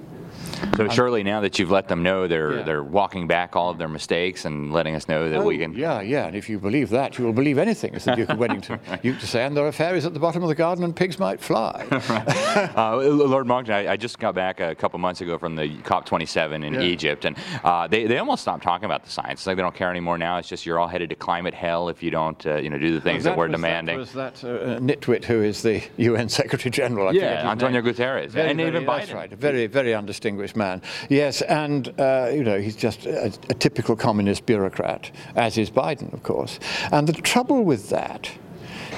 So 0.77 0.89
surely 0.89 1.23
now 1.23 1.41
that 1.41 1.59
you've 1.59 1.71
let 1.71 1.89
them 1.89 2.03
know 2.03 2.27
they're 2.27 2.59
yeah. 2.59 2.63
they're 2.63 2.83
walking 2.83 3.27
back 3.27 3.57
all 3.57 3.71
of 3.71 3.79
their 3.79 3.89
mistakes 3.89 4.45
and 4.45 4.73
letting 4.73 4.95
us 4.95 5.09
know 5.09 5.29
that 5.29 5.39
oh, 5.39 5.45
we 5.45 5.59
can. 5.59 5.75
Yeah, 5.75 6.01
yeah. 6.01 6.27
And 6.27 6.37
if 6.37 6.49
you 6.49 6.59
believe 6.59 6.91
that, 6.91 7.19
you 7.19 7.25
will 7.25 7.33
believe 7.33 7.59
anything, 7.59 7.95
as 7.95 8.05
the 8.05 8.15
Duke 8.15 8.31
of 8.31 8.39
Wellington 8.45 8.81
used 9.03 9.21
to 9.21 9.27
say. 9.27 9.45
And 9.45 9.57
there 9.57 9.67
are 9.67 9.73
fairies 9.73 10.05
at 10.05 10.15
the 10.15 10.21
bottom 10.21 10.43
of 10.43 10.49
the 10.49 10.55
garden, 10.55 10.85
and 10.85 10.95
pigs 10.95 11.19
might 11.19 11.41
fly. 11.41 11.87
uh, 12.77 12.97
Lord 12.97 13.47
Monckton, 13.47 13.75
I, 13.75 13.93
I, 13.93 13.97
just 13.97 14.19
got 14.19 14.35
back 14.35 14.61
a 14.61 14.75
couple 14.75 14.99
months 14.99 15.21
ago 15.21 15.39
from 15.39 15.57
the 15.57 15.69
COP27 15.83 16.65
in 16.65 16.75
yeah. 16.75 16.81
Egypt, 16.81 17.25
and 17.25 17.37
uh, 17.63 17.87
they, 17.87 18.07
they 18.07 18.19
almost 18.19 18.43
stopped 18.43 18.63
talking 18.63 18.85
about 18.85 19.05
the 19.05 19.11
science. 19.11 19.41
It's 19.41 19.47
like 19.47 19.57
they 19.57 19.63
don't 19.63 19.75
care 19.75 19.91
anymore 19.91 20.19
now. 20.19 20.39
It's 20.39 20.49
just 20.49 20.67
you're 20.67 20.79
all 20.79 20.89
headed 20.89 21.11
to 21.11 21.17
climate 21.17 21.55
hell 21.55 21.89
if 21.89 22.03
you 22.03 22.11
don't 22.11 22.45
uh, 22.47 22.57
you 22.57 22.71
know 22.71 22.79
do 22.79 22.93
the 22.93 23.01
things 23.01 23.25
that, 23.25 23.31
that, 23.31 23.39
we're 23.39 23.49
demanding. 23.49 23.97
That 23.97 24.01
was 24.01 24.13
that 24.13 24.45
uh, 24.45 24.79
nitwit 24.79 25.25
who 25.25 25.43
is 25.43 25.63
the 25.63 25.83
UN 25.97 26.29
Secretary 26.29 26.71
General? 26.71 27.09
I 27.09 27.13
yeah, 27.13 27.51
Antonio 27.51 27.81
name. 27.81 27.95
Guterres, 27.95 28.31
very, 28.31 28.51
and 28.51 28.59
very, 28.59 28.69
even 28.69 28.85
Biden. 28.85 28.99
That's 28.99 29.13
right. 29.13 29.31
Very 29.31 29.67
very 29.67 29.95
undistinguished 29.95 30.44
man. 30.55 30.83
Yes, 31.09 31.43
and 31.43 31.89
uh, 32.01 32.31
you 32.33 32.45
know 32.45 32.59
he's 32.59 32.77
just 32.77 33.07
a, 33.07 33.33
a, 33.49 33.55
typical 33.55 33.97
communist 33.97 34.47
bureaucrat, 34.47 35.11
as 35.37 35.57
is 35.57 35.71
Biden, 35.71 36.13
of 36.13 36.23
course. 36.23 36.59
And 36.93 37.07
the 37.07 37.13
trouble 37.13 37.65
with 37.65 37.91
that 37.91 38.31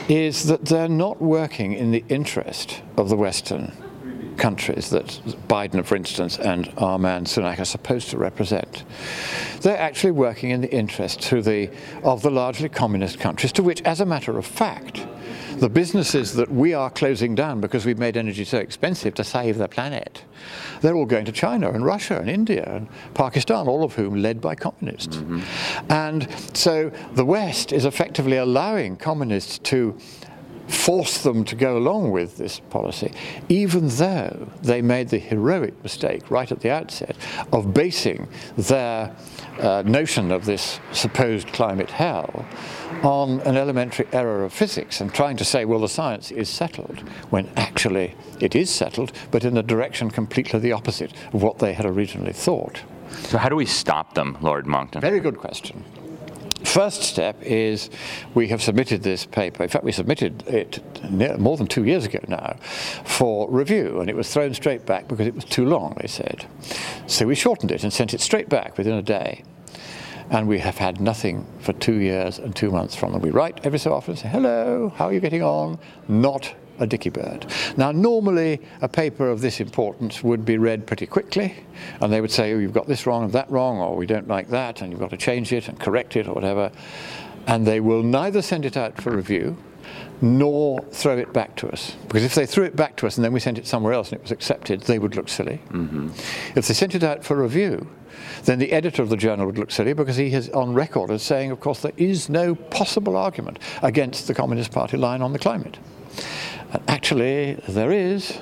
is 0.08 0.44
that 0.44 0.64
they're 0.66 0.88
not 0.88 1.20
working 1.20 1.72
in 1.72 1.90
the 1.90 2.04
interest 2.08 2.82
of 2.96 3.08
the 3.08 3.16
Western 3.16 3.72
countries 4.36 4.90
that 4.90 5.06
Biden, 5.48 5.84
for 5.84 5.96
instance, 5.96 6.38
and 6.38 6.72
our 6.76 6.98
man 6.98 7.24
Sunak 7.24 7.58
are 7.58 7.64
supposed 7.64 8.10
to 8.10 8.18
represent. 8.18 8.84
They're 9.60 9.78
actually 9.78 10.12
working 10.12 10.50
in 10.50 10.60
the 10.60 10.72
interest 10.72 11.20
to 11.22 11.42
the, 11.42 11.70
of 12.02 12.22
the 12.22 12.30
largely 12.30 12.68
communist 12.68 13.18
countries, 13.18 13.52
to 13.52 13.62
which, 13.62 13.82
as 13.82 14.00
a 14.00 14.06
matter 14.06 14.38
of 14.38 14.46
fact, 14.46 15.06
the 15.58 15.68
businesses 15.68 16.34
that 16.34 16.50
we 16.50 16.74
are 16.74 16.90
closing 16.90 17.34
down 17.34 17.60
because 17.60 17.86
we've 17.86 17.98
made 17.98 18.16
energy 18.16 18.44
so 18.44 18.58
expensive 18.58 19.14
to 19.14 19.24
save 19.24 19.56
the 19.56 19.68
planet, 19.68 20.22
they're 20.80 20.94
all 20.94 21.06
going 21.06 21.24
to 21.24 21.32
China 21.32 21.70
and 21.70 21.84
Russia 21.84 22.18
and 22.18 22.28
India 22.28 22.64
and 22.66 22.88
Pakistan, 23.14 23.66
all 23.66 23.82
of 23.82 23.94
whom 23.94 24.16
led 24.16 24.40
by 24.40 24.54
communists. 24.54 25.16
Mm-hmm. 25.16 25.90
And 25.90 26.28
so 26.54 26.90
the 27.14 27.24
West 27.24 27.72
is 27.72 27.84
effectively 27.84 28.36
allowing 28.36 28.96
communists 28.96 29.58
to 29.60 29.96
force 30.68 31.22
them 31.22 31.44
to 31.44 31.54
go 31.54 31.76
along 31.76 32.10
with 32.10 32.36
this 32.36 32.60
policy, 32.70 33.12
even 33.48 33.88
though 33.88 34.48
they 34.62 34.82
made 34.82 35.08
the 35.08 35.18
heroic 35.18 35.80
mistake 35.82 36.30
right 36.30 36.50
at 36.50 36.60
the 36.60 36.70
outset 36.70 37.16
of 37.52 37.72
basing 37.72 38.28
their 38.56 39.14
uh, 39.60 39.82
notion 39.86 40.30
of 40.30 40.44
this 40.44 40.80
supposed 40.92 41.48
climate 41.48 41.90
hell 41.90 42.46
on 43.02 43.40
an 43.40 43.56
elementary 43.56 44.06
error 44.12 44.44
of 44.44 44.52
physics 44.52 45.00
and 45.00 45.12
trying 45.12 45.36
to 45.36 45.44
say, 45.44 45.64
well, 45.64 45.80
the 45.80 45.88
science 45.88 46.30
is 46.30 46.48
settled, 46.48 46.98
when 47.30 47.48
actually 47.56 48.14
it 48.40 48.54
is 48.54 48.70
settled, 48.70 49.12
but 49.30 49.44
in 49.44 49.56
a 49.56 49.62
direction 49.62 50.10
completely 50.10 50.58
the 50.60 50.72
opposite 50.72 51.12
of 51.32 51.42
what 51.42 51.58
they 51.58 51.72
had 51.72 51.86
originally 51.86 52.32
thought. 52.32 52.82
So, 53.10 53.38
how 53.38 53.48
do 53.48 53.56
we 53.56 53.66
stop 53.66 54.14
them, 54.14 54.36
Lord 54.40 54.66
Monckton? 54.66 55.00
Very 55.00 55.20
good 55.20 55.38
question. 55.38 55.84
First 56.76 57.04
step 57.04 57.38
is 57.40 57.88
we 58.34 58.48
have 58.48 58.60
submitted 58.60 59.02
this 59.02 59.24
paper. 59.24 59.62
In 59.62 59.70
fact, 59.70 59.82
we 59.82 59.92
submitted 59.92 60.46
it 60.46 60.82
more 61.40 61.56
than 61.56 61.66
two 61.66 61.84
years 61.84 62.04
ago 62.04 62.18
now 62.28 62.56
for 63.02 63.50
review, 63.50 63.98
and 64.00 64.10
it 64.10 64.14
was 64.14 64.30
thrown 64.30 64.52
straight 64.52 64.84
back 64.84 65.08
because 65.08 65.26
it 65.26 65.34
was 65.34 65.46
too 65.46 65.64
long, 65.64 65.96
they 65.98 66.06
said. 66.06 66.44
So 67.06 67.24
we 67.24 67.34
shortened 67.34 67.72
it 67.72 67.82
and 67.82 67.90
sent 67.90 68.12
it 68.12 68.20
straight 68.20 68.50
back 68.50 68.76
within 68.76 68.92
a 68.92 69.00
day. 69.00 69.42
And 70.28 70.46
we 70.48 70.58
have 70.58 70.76
had 70.76 71.00
nothing 71.00 71.46
for 71.60 71.72
two 71.72 71.94
years 71.94 72.38
and 72.38 72.54
two 72.54 72.70
months 72.70 72.94
from 72.94 73.12
them. 73.12 73.22
We 73.22 73.30
write 73.30 73.64
every 73.64 73.78
so 73.78 73.94
often 73.94 74.10
and 74.10 74.18
say, 74.18 74.28
hello, 74.28 74.92
how 74.96 75.06
are 75.06 75.14
you 75.14 75.20
getting 75.20 75.42
on? 75.42 75.78
Not 76.08 76.54
a 76.78 76.86
dicky 76.86 77.10
bird. 77.10 77.46
Now, 77.76 77.92
normally 77.92 78.60
a 78.80 78.88
paper 78.88 79.28
of 79.30 79.40
this 79.40 79.60
importance 79.60 80.22
would 80.22 80.44
be 80.44 80.58
read 80.58 80.86
pretty 80.86 81.06
quickly, 81.06 81.54
and 82.00 82.12
they 82.12 82.20
would 82.20 82.30
say, 82.30 82.52
oh, 82.52 82.58
you've 82.58 82.72
got 82.72 82.86
this 82.86 83.06
wrong 83.06 83.24
and 83.24 83.32
that 83.32 83.50
wrong, 83.50 83.78
or 83.78 83.96
we 83.96 84.06
don't 84.06 84.28
like 84.28 84.48
that, 84.48 84.82
and 84.82 84.90
you've 84.90 85.00
got 85.00 85.10
to 85.10 85.16
change 85.16 85.52
it 85.52 85.68
and 85.68 85.78
correct 85.78 86.16
it, 86.16 86.28
or 86.28 86.34
whatever. 86.34 86.70
And 87.46 87.66
they 87.66 87.80
will 87.80 88.02
neither 88.02 88.42
send 88.42 88.64
it 88.64 88.76
out 88.76 89.00
for 89.00 89.14
review 89.14 89.56
nor 90.20 90.80
throw 90.90 91.16
it 91.16 91.32
back 91.32 91.54
to 91.56 91.68
us. 91.68 91.94
Because 92.08 92.24
if 92.24 92.34
they 92.34 92.46
threw 92.46 92.64
it 92.64 92.74
back 92.74 92.96
to 92.96 93.06
us 93.06 93.16
and 93.16 93.24
then 93.24 93.32
we 93.32 93.40
sent 93.40 93.58
it 93.58 93.66
somewhere 93.66 93.92
else 93.92 94.10
and 94.10 94.18
it 94.18 94.22
was 94.22 94.32
accepted, 94.32 94.82
they 94.82 94.98
would 94.98 95.14
look 95.14 95.28
silly. 95.28 95.60
Mm-hmm. 95.70 96.08
If 96.56 96.68
they 96.68 96.74
sent 96.74 96.94
it 96.94 97.04
out 97.04 97.22
for 97.22 97.36
review, 97.40 97.86
then 98.44 98.58
the 98.58 98.72
editor 98.72 99.02
of 99.02 99.10
the 99.10 99.16
journal 99.16 99.46
would 99.46 99.58
look 99.58 99.70
silly 99.70 99.92
because 99.92 100.16
he 100.16 100.32
is 100.32 100.48
on 100.50 100.72
record 100.72 101.10
as 101.10 101.22
saying, 101.22 101.50
of 101.50 101.60
course, 101.60 101.82
there 101.82 101.92
is 101.96 102.28
no 102.28 102.54
possible 102.54 103.16
argument 103.16 103.58
against 103.82 104.26
the 104.26 104.34
Communist 104.34 104.72
Party 104.72 104.96
line 104.96 105.20
on 105.22 105.32
the 105.32 105.38
climate. 105.38 105.78
Actually, 106.88 107.54
there 107.68 107.92
is, 107.92 108.38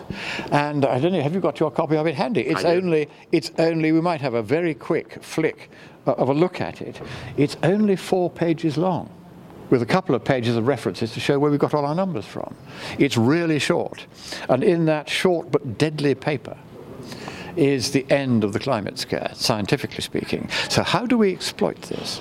and 0.50 0.84
I 0.84 0.98
don't 0.98 1.12
know. 1.12 1.20
Have 1.20 1.34
you 1.34 1.40
got 1.40 1.60
your 1.60 1.70
copy 1.70 1.96
of 1.96 2.06
it 2.06 2.14
handy? 2.14 2.42
It's 2.42 2.64
only. 2.64 3.08
It's 3.32 3.50
only. 3.58 3.92
We 3.92 4.00
might 4.00 4.20
have 4.20 4.34
a 4.34 4.42
very 4.42 4.74
quick 4.74 5.22
flick 5.22 5.70
of 6.06 6.28
a 6.28 6.34
look 6.34 6.60
at 6.60 6.82
it. 6.82 7.00
It's 7.36 7.56
only 7.62 7.96
four 7.96 8.30
pages 8.30 8.76
long, 8.76 9.10
with 9.70 9.82
a 9.82 9.86
couple 9.86 10.14
of 10.14 10.24
pages 10.24 10.56
of 10.56 10.66
references 10.66 11.12
to 11.12 11.20
show 11.20 11.38
where 11.38 11.50
we 11.50 11.58
got 11.58 11.74
all 11.74 11.84
our 11.84 11.94
numbers 11.94 12.26
from. 12.26 12.54
It's 12.98 13.16
really 13.16 13.58
short, 13.58 14.06
and 14.48 14.64
in 14.64 14.84
that 14.86 15.08
short 15.08 15.50
but 15.50 15.78
deadly 15.78 16.14
paper, 16.14 16.56
is 17.56 17.92
the 17.92 18.06
end 18.10 18.44
of 18.44 18.52
the 18.52 18.58
climate 18.58 18.98
scare, 18.98 19.30
scientifically 19.34 20.02
speaking. 20.02 20.48
So, 20.68 20.82
how 20.82 21.06
do 21.06 21.18
we 21.18 21.32
exploit 21.32 21.80
this? 21.82 22.20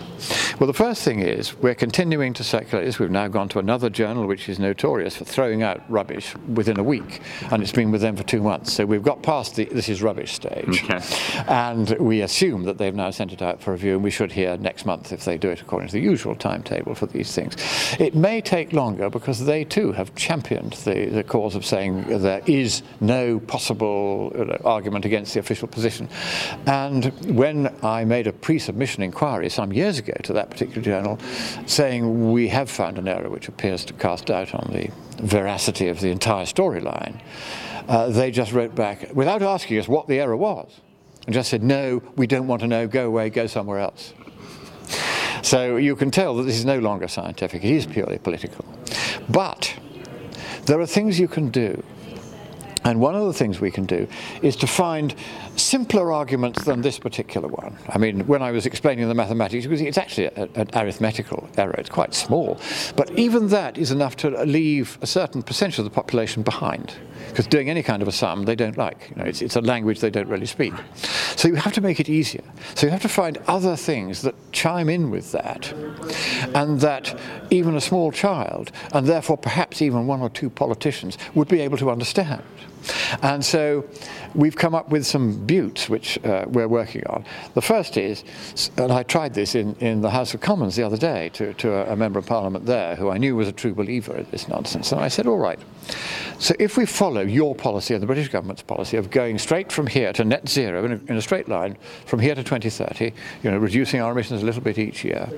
Well, 0.60 0.68
the 0.68 0.74
first 0.74 1.04
thing 1.04 1.20
is 1.20 1.56
we're 1.56 1.76
continuing 1.76 2.34
to 2.34 2.44
circulate 2.44 2.86
this. 2.86 3.00
We've 3.00 3.12
now 3.12 3.28
gone 3.28 3.50
to 3.50 3.60
another 3.60 3.90
journal 3.90 4.28
which 4.28 4.48
is 4.50 4.60
notorious 4.60 5.18
for 5.18 5.26
throwing 5.26 5.64
out 5.64 5.82
rubbish 5.90 6.36
within 6.54 6.80
a 6.80 6.84
week, 6.84 7.22
and 7.52 7.62
it's 7.62 7.72
been 7.72 7.92
with 7.92 8.02
them 8.02 8.16
for 8.16 8.24
two 8.24 8.42
months. 8.42 8.74
So, 8.74 8.86
we've 8.86 9.04
got 9.04 9.22
past 9.24 9.56
the 9.56 9.66
this 9.66 9.90
is 9.90 10.02
rubbish 10.02 10.34
stage. 10.34 10.84
Okay. 10.84 11.00
And 11.48 11.90
we 12.00 12.22
assume 12.22 12.64
that 12.64 12.78
they've 12.78 12.96
now 12.96 13.12
sent 13.12 13.34
it 13.34 13.42
out 13.42 13.62
for 13.62 13.72
review, 13.72 13.96
and 13.96 14.04
we 14.04 14.12
should 14.12 14.32
hear 14.32 14.58
next 14.58 14.86
month 14.86 15.12
if 15.12 15.26
they 15.26 15.38
do 15.38 15.50
it 15.50 15.62
according 15.62 15.90
to 15.90 15.94
the 15.94 16.02
usual 16.02 16.36
timetable 16.36 16.96
for 16.96 17.06
these 17.06 17.34
things. 17.34 17.56
It 18.00 18.16
may 18.16 18.42
take 18.42 18.74
longer 18.74 19.10
because 19.10 19.46
they 19.46 19.64
too 19.64 19.92
have 19.94 20.14
championed 20.16 20.74
the, 20.74 21.06
the 21.06 21.24
cause 21.24 21.56
of 21.56 21.66
saying 21.66 22.22
there 22.22 22.42
is 22.46 22.84
no 23.00 23.40
possible 23.40 24.34
argument 24.64 25.06
against 25.06 25.23
against 25.24 25.34
the 25.36 25.40
official 25.40 25.70
position. 25.70 26.10
And 26.66 27.06
when 27.36 27.74
I 27.82 28.04
made 28.04 28.28
a 28.28 28.34
pre 28.34 28.60
submission 28.60 29.04
inquiry 29.04 29.50
some 29.50 29.72
years 29.72 29.98
ago 29.98 30.14
to 30.24 30.34
that 30.34 30.50
particular 30.50 30.82
journal, 30.82 31.18
saying 31.66 32.34
we 32.34 32.50
have 32.50 32.70
found 32.70 32.98
an 32.98 33.08
error 33.08 33.30
which 33.30 33.48
appears 33.48 33.86
to 33.86 33.94
cast 33.94 34.26
doubt 34.26 34.54
on 34.54 34.70
the 34.74 34.92
veracity 35.24 35.88
of 35.88 36.02
the 36.02 36.10
entire 36.10 36.46
storyline, 36.46 37.22
uh, 37.88 38.10
they 38.10 38.32
just 38.32 38.52
wrote 38.52 38.76
back 38.76 39.16
without 39.16 39.42
asking 39.42 39.80
us 39.80 39.88
what 39.88 40.08
the 40.08 40.20
error 40.20 40.36
was 40.36 40.82
and 41.26 41.34
just 41.34 41.50
said, 41.50 41.64
no, 41.64 42.02
we 42.18 42.28
don't 42.28 42.48
want 42.48 42.62
to 42.62 42.68
know, 42.68 42.86
go 42.86 43.08
away, 43.08 43.30
go 43.30 43.48
somewhere 43.48 43.80
else. 43.80 44.14
So 45.42 45.78
you 45.78 45.96
can 45.96 46.12
tell 46.12 46.36
that 46.36 46.44
this 46.44 46.58
is 46.58 46.66
no 46.66 46.80
longer 46.80 47.08
scientific, 47.08 47.64
it 47.64 47.72
is 47.72 47.86
purely 47.86 48.18
political. 48.18 48.66
But 49.30 49.74
there 50.66 50.80
are 50.82 50.86
things 50.86 51.18
you 51.18 51.30
can 51.30 51.50
do 51.50 51.82
And 52.86 53.00
one 53.00 53.16
of 53.16 53.26
the 53.26 53.34
things 53.34 53.62
we 53.62 53.72
can 53.72 53.86
do 53.86 54.08
is 54.42 54.56
to 54.58 54.68
find 54.68 55.16
simpler 55.56 56.12
arguments 56.12 56.66
than 56.66 56.82
this 56.82 57.00
particular 57.00 57.48
one. 57.48 57.78
I 57.88 57.98
mean, 57.98 58.28
when 58.28 58.42
I 58.42 58.52
was 58.52 58.66
explaining 58.66 59.08
the 59.08 59.14
mathematics, 59.14 59.66
it's 59.66 59.98
actually 59.98 60.28
an 60.36 60.70
arithmetical 60.76 61.48
error, 61.58 61.76
it's 61.78 61.90
quite 61.90 62.14
small. 62.14 62.60
But 62.96 63.12
even 63.12 63.48
that 63.50 63.78
is 63.78 63.92
enough 63.92 64.16
to 64.18 64.30
leave 64.46 64.98
a 65.02 65.08
certain 65.08 65.44
percentage 65.44 65.80
of 65.80 65.86
the 65.86 65.92
population 65.92 66.44
behind. 66.44 66.94
Because 67.30 67.48
doing 67.48 67.70
any 67.70 67.84
kind 67.84 68.02
of 68.02 68.08
a 68.08 68.12
sum 68.12 68.44
they 68.44 68.56
don't 68.56 68.78
like. 68.78 69.12
You 69.12 69.24
know, 69.24 69.30
it's, 69.30 69.42
it's 69.42 69.56
a 69.56 69.62
language 69.62 70.02
they 70.02 70.10
don't 70.10 70.28
really 70.28 70.46
speak. 70.46 70.74
So 71.36 71.48
you 71.48 71.56
have 71.56 71.74
to 71.74 71.82
make 71.82 72.00
it 72.00 72.10
easier. 72.10 72.44
So 72.76 72.86
you 72.86 72.92
have 72.92 73.02
to 73.04 73.10
find 73.10 73.38
other 73.48 73.76
things 73.76 74.22
that 74.24 74.36
chime 74.52 74.90
in 74.90 75.10
with 75.10 75.32
that, 75.32 75.72
and 76.54 76.80
that 76.82 77.18
even 77.50 77.76
a 77.76 77.82
small 77.82 78.12
child, 78.12 78.72
and 78.94 79.08
therefore 79.08 79.38
perhaps 79.38 79.82
even 79.82 80.06
one 80.06 80.22
or 80.22 80.30
two 80.30 80.50
politicians, 80.50 81.18
would 81.34 81.48
be 81.48 81.62
able 81.62 81.78
to 81.78 81.90
understand. 81.90 82.44
And 83.22 83.44
so 83.44 83.86
we've 84.36 84.56
come 84.56 84.76
up 84.76 84.90
with 84.90 85.06
some 85.06 85.46
buttes 85.46 85.90
which 85.90 86.24
uh, 86.26 86.46
we're 86.48 86.68
working 86.68 87.06
on. 87.08 87.26
The 87.54 87.62
first 87.62 87.98
is, 87.98 88.24
and 88.78 88.92
I 88.92 89.04
tried 89.04 89.34
this 89.34 89.56
in, 89.56 89.76
in 89.76 90.02
the 90.02 90.10
House 90.10 90.34
of 90.34 90.42
Commons 90.42 90.76
the 90.76 90.84
other 90.84 90.98
day 90.98 91.30
to, 91.34 91.54
to 91.56 91.74
a, 91.74 91.94
a 91.94 91.96
member 91.96 92.20
of 92.20 92.26
Parliament 92.26 92.66
there 92.66 92.96
who 92.96 93.10
I 93.10 93.18
knew 93.18 93.36
was 93.36 93.48
a 93.48 93.52
true 93.52 93.74
believer 93.74 94.18
in 94.18 94.28
this 94.32 94.48
nonsense. 94.48 94.92
And 94.92 95.02
I 95.02 95.08
said, 95.08 95.28
all 95.28 95.38
right, 95.38 95.60
so 96.40 96.54
if 96.60 96.78
we 96.78 96.86
follow 96.86 97.22
your 97.22 97.56
policy 97.56 97.94
and 97.94 98.04
the 98.04 98.08
British 98.08 98.30
government's 98.30 98.64
policy 98.64 98.98
of 98.98 99.10
going 99.10 99.38
straight 99.38 99.72
from 99.72 99.88
here 99.88 100.14
to 100.14 100.24
net 100.24 100.50
zero 100.50 100.86
in 100.86 100.92
a, 100.94 101.12
in 101.12 101.18
a 101.18 101.22
straight 101.22 101.48
line 101.48 101.78
from 102.06 102.20
here 102.20 102.36
to 102.36 102.44
2030, 102.44 103.14
you 103.44 103.52
know, 103.52 103.58
reducing 103.58 104.02
our 104.02 104.12
emissions 104.12 104.42
a 104.42 104.46
little 104.46 104.62
bit 104.62 104.78
each 104.78 105.04
year, 105.04 105.30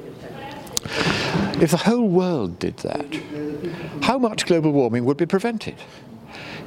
if 1.61 1.71
the 1.71 1.77
whole 1.77 2.07
world 2.07 2.59
did 2.59 2.77
that, 2.77 3.05
how 4.03 4.19
much 4.19 4.45
global 4.45 4.71
warming 4.71 5.05
would 5.05 5.17
be 5.17 5.25
prevented? 5.25 5.75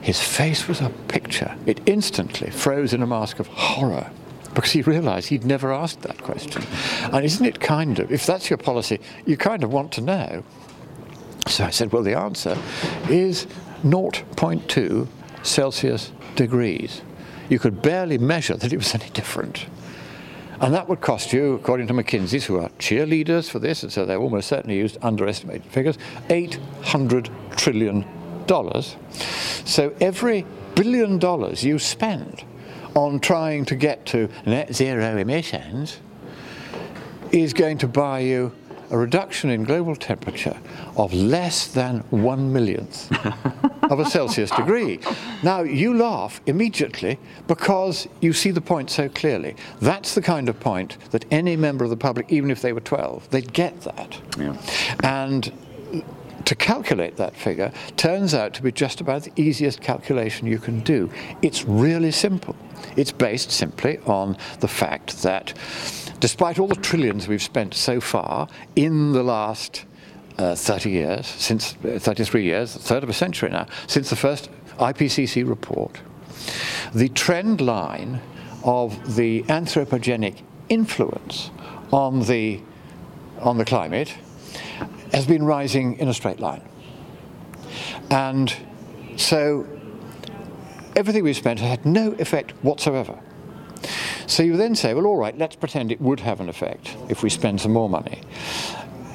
His 0.00 0.20
face 0.20 0.68
was 0.68 0.80
a 0.80 0.90
picture. 1.08 1.54
It 1.66 1.80
instantly 1.86 2.50
froze 2.50 2.92
in 2.92 3.02
a 3.02 3.06
mask 3.06 3.40
of 3.40 3.46
horror 3.48 4.10
because 4.54 4.72
he 4.72 4.82
realized 4.82 5.28
he'd 5.28 5.44
never 5.44 5.72
asked 5.72 6.02
that 6.02 6.22
question. 6.22 6.64
And 7.12 7.24
isn't 7.24 7.44
it 7.44 7.60
kind 7.60 7.98
of, 7.98 8.10
if 8.10 8.26
that's 8.26 8.50
your 8.50 8.56
policy, 8.56 9.00
you 9.26 9.36
kind 9.36 9.62
of 9.62 9.72
want 9.72 9.92
to 9.92 10.00
know. 10.00 10.42
So 11.46 11.64
I 11.64 11.70
said, 11.70 11.92
well, 11.92 12.02
the 12.02 12.18
answer 12.18 12.58
is 13.08 13.46
0.2 13.84 15.06
Celsius 15.42 16.12
degrees. 16.34 17.02
You 17.48 17.58
could 17.58 17.80
barely 17.82 18.18
measure 18.18 18.56
that 18.56 18.72
it 18.72 18.76
was 18.76 18.94
any 18.94 19.08
different. 19.10 19.66
And 20.60 20.74
that 20.74 20.88
would 20.88 21.00
cost 21.00 21.32
you, 21.32 21.54
according 21.54 21.86
to 21.86 21.94
McKinsey's, 21.94 22.46
who 22.46 22.58
are 22.58 22.68
cheerleaders 22.80 23.48
for 23.48 23.60
this, 23.60 23.84
and 23.84 23.92
so 23.92 24.04
they're 24.04 24.18
almost 24.18 24.48
certainly 24.48 24.76
used 24.76 24.98
underestimated 25.02 25.70
figures, 25.70 25.98
$800 26.28 27.56
trillion. 27.56 28.04
So 29.64 29.94
every 30.00 30.44
billion 30.74 31.18
dollars 31.18 31.62
you 31.62 31.78
spend 31.78 32.44
on 32.94 33.20
trying 33.20 33.64
to 33.66 33.76
get 33.76 34.06
to 34.06 34.28
net 34.46 34.74
zero 34.74 35.16
emissions 35.16 36.00
is 37.30 37.52
going 37.52 37.78
to 37.78 37.88
buy 37.88 38.20
you 38.20 38.52
a 38.90 38.96
reduction 38.96 39.50
in 39.50 39.64
global 39.64 39.94
temperature 39.94 40.58
of 40.96 41.12
less 41.12 41.66
than 41.66 41.98
one 42.10 42.52
millionth 42.52 43.10
of 43.90 44.00
a 44.00 44.06
Celsius 44.06 44.50
degree. 44.50 44.98
Now, 45.42 45.60
you 45.62 45.94
laugh 45.94 46.40
immediately 46.46 47.18
because 47.46 48.08
you 48.20 48.32
see 48.32 48.50
the 48.50 48.60
point 48.60 48.90
so 48.90 49.08
clearly. 49.08 49.56
That's 49.80 50.14
the 50.14 50.22
kind 50.22 50.48
of 50.48 50.58
point 50.58 50.96
that 51.10 51.24
any 51.30 51.56
member 51.56 51.84
of 51.84 51.90
the 51.90 51.96
public, 51.96 52.32
even 52.32 52.50
if 52.50 52.62
they 52.62 52.72
were 52.72 52.80
12, 52.80 53.30
they'd 53.30 53.52
get 53.52 53.80
that. 53.82 54.20
Yeah. 54.38 54.56
And 55.02 55.52
to 56.48 56.54
calculate 56.54 57.16
that 57.16 57.36
figure 57.36 57.70
turns 57.98 58.32
out 58.32 58.54
to 58.54 58.62
be 58.62 58.72
just 58.72 59.02
about 59.02 59.22
the 59.22 59.32
easiest 59.36 59.82
calculation 59.82 60.46
you 60.46 60.58
can 60.58 60.80
do. 60.80 61.10
It's 61.42 61.66
really 61.66 62.10
simple. 62.10 62.56
It's 62.96 63.12
based 63.12 63.50
simply 63.50 63.98
on 64.06 64.34
the 64.60 64.68
fact 64.68 65.22
that 65.24 65.52
despite 66.20 66.58
all 66.58 66.66
the 66.66 66.74
trillions 66.76 67.28
we've 67.28 67.42
spent 67.42 67.74
so 67.74 68.00
far 68.00 68.48
in 68.76 69.12
the 69.12 69.22
last 69.22 69.84
uh, 70.38 70.54
30 70.54 70.88
years, 70.88 71.26
since 71.26 71.74
uh, 71.84 71.98
33 71.98 72.44
years, 72.44 72.74
a 72.76 72.78
third 72.78 73.02
of 73.02 73.10
a 73.10 73.12
century 73.12 73.50
now, 73.50 73.66
since 73.86 74.08
the 74.08 74.16
first 74.16 74.48
IPCC 74.78 75.46
report, 75.46 76.00
the 76.94 77.10
trend 77.10 77.60
line 77.60 78.22
of 78.64 79.16
the 79.16 79.42
anthropogenic 79.42 80.36
influence 80.70 81.50
on 81.92 82.22
the, 82.22 82.58
on 83.40 83.58
the 83.58 83.66
climate 83.66 84.14
has 85.12 85.26
been 85.26 85.44
rising 85.44 85.98
in 85.98 86.08
a 86.08 86.14
straight 86.14 86.40
line. 86.40 86.62
And 88.10 88.54
so 89.16 89.66
everything 90.96 91.24
we've 91.24 91.36
spent 91.36 91.60
had 91.60 91.84
no 91.84 92.12
effect 92.12 92.52
whatsoever. 92.62 93.18
So 94.26 94.42
you 94.42 94.56
then 94.56 94.74
say, 94.74 94.94
well, 94.94 95.06
all 95.06 95.16
right, 95.16 95.36
let's 95.36 95.56
pretend 95.56 95.90
it 95.90 96.00
would 96.00 96.20
have 96.20 96.40
an 96.40 96.48
effect 96.48 96.96
if 97.08 97.22
we 97.22 97.30
spend 97.30 97.60
some 97.60 97.72
more 97.72 97.88
money. 97.88 98.20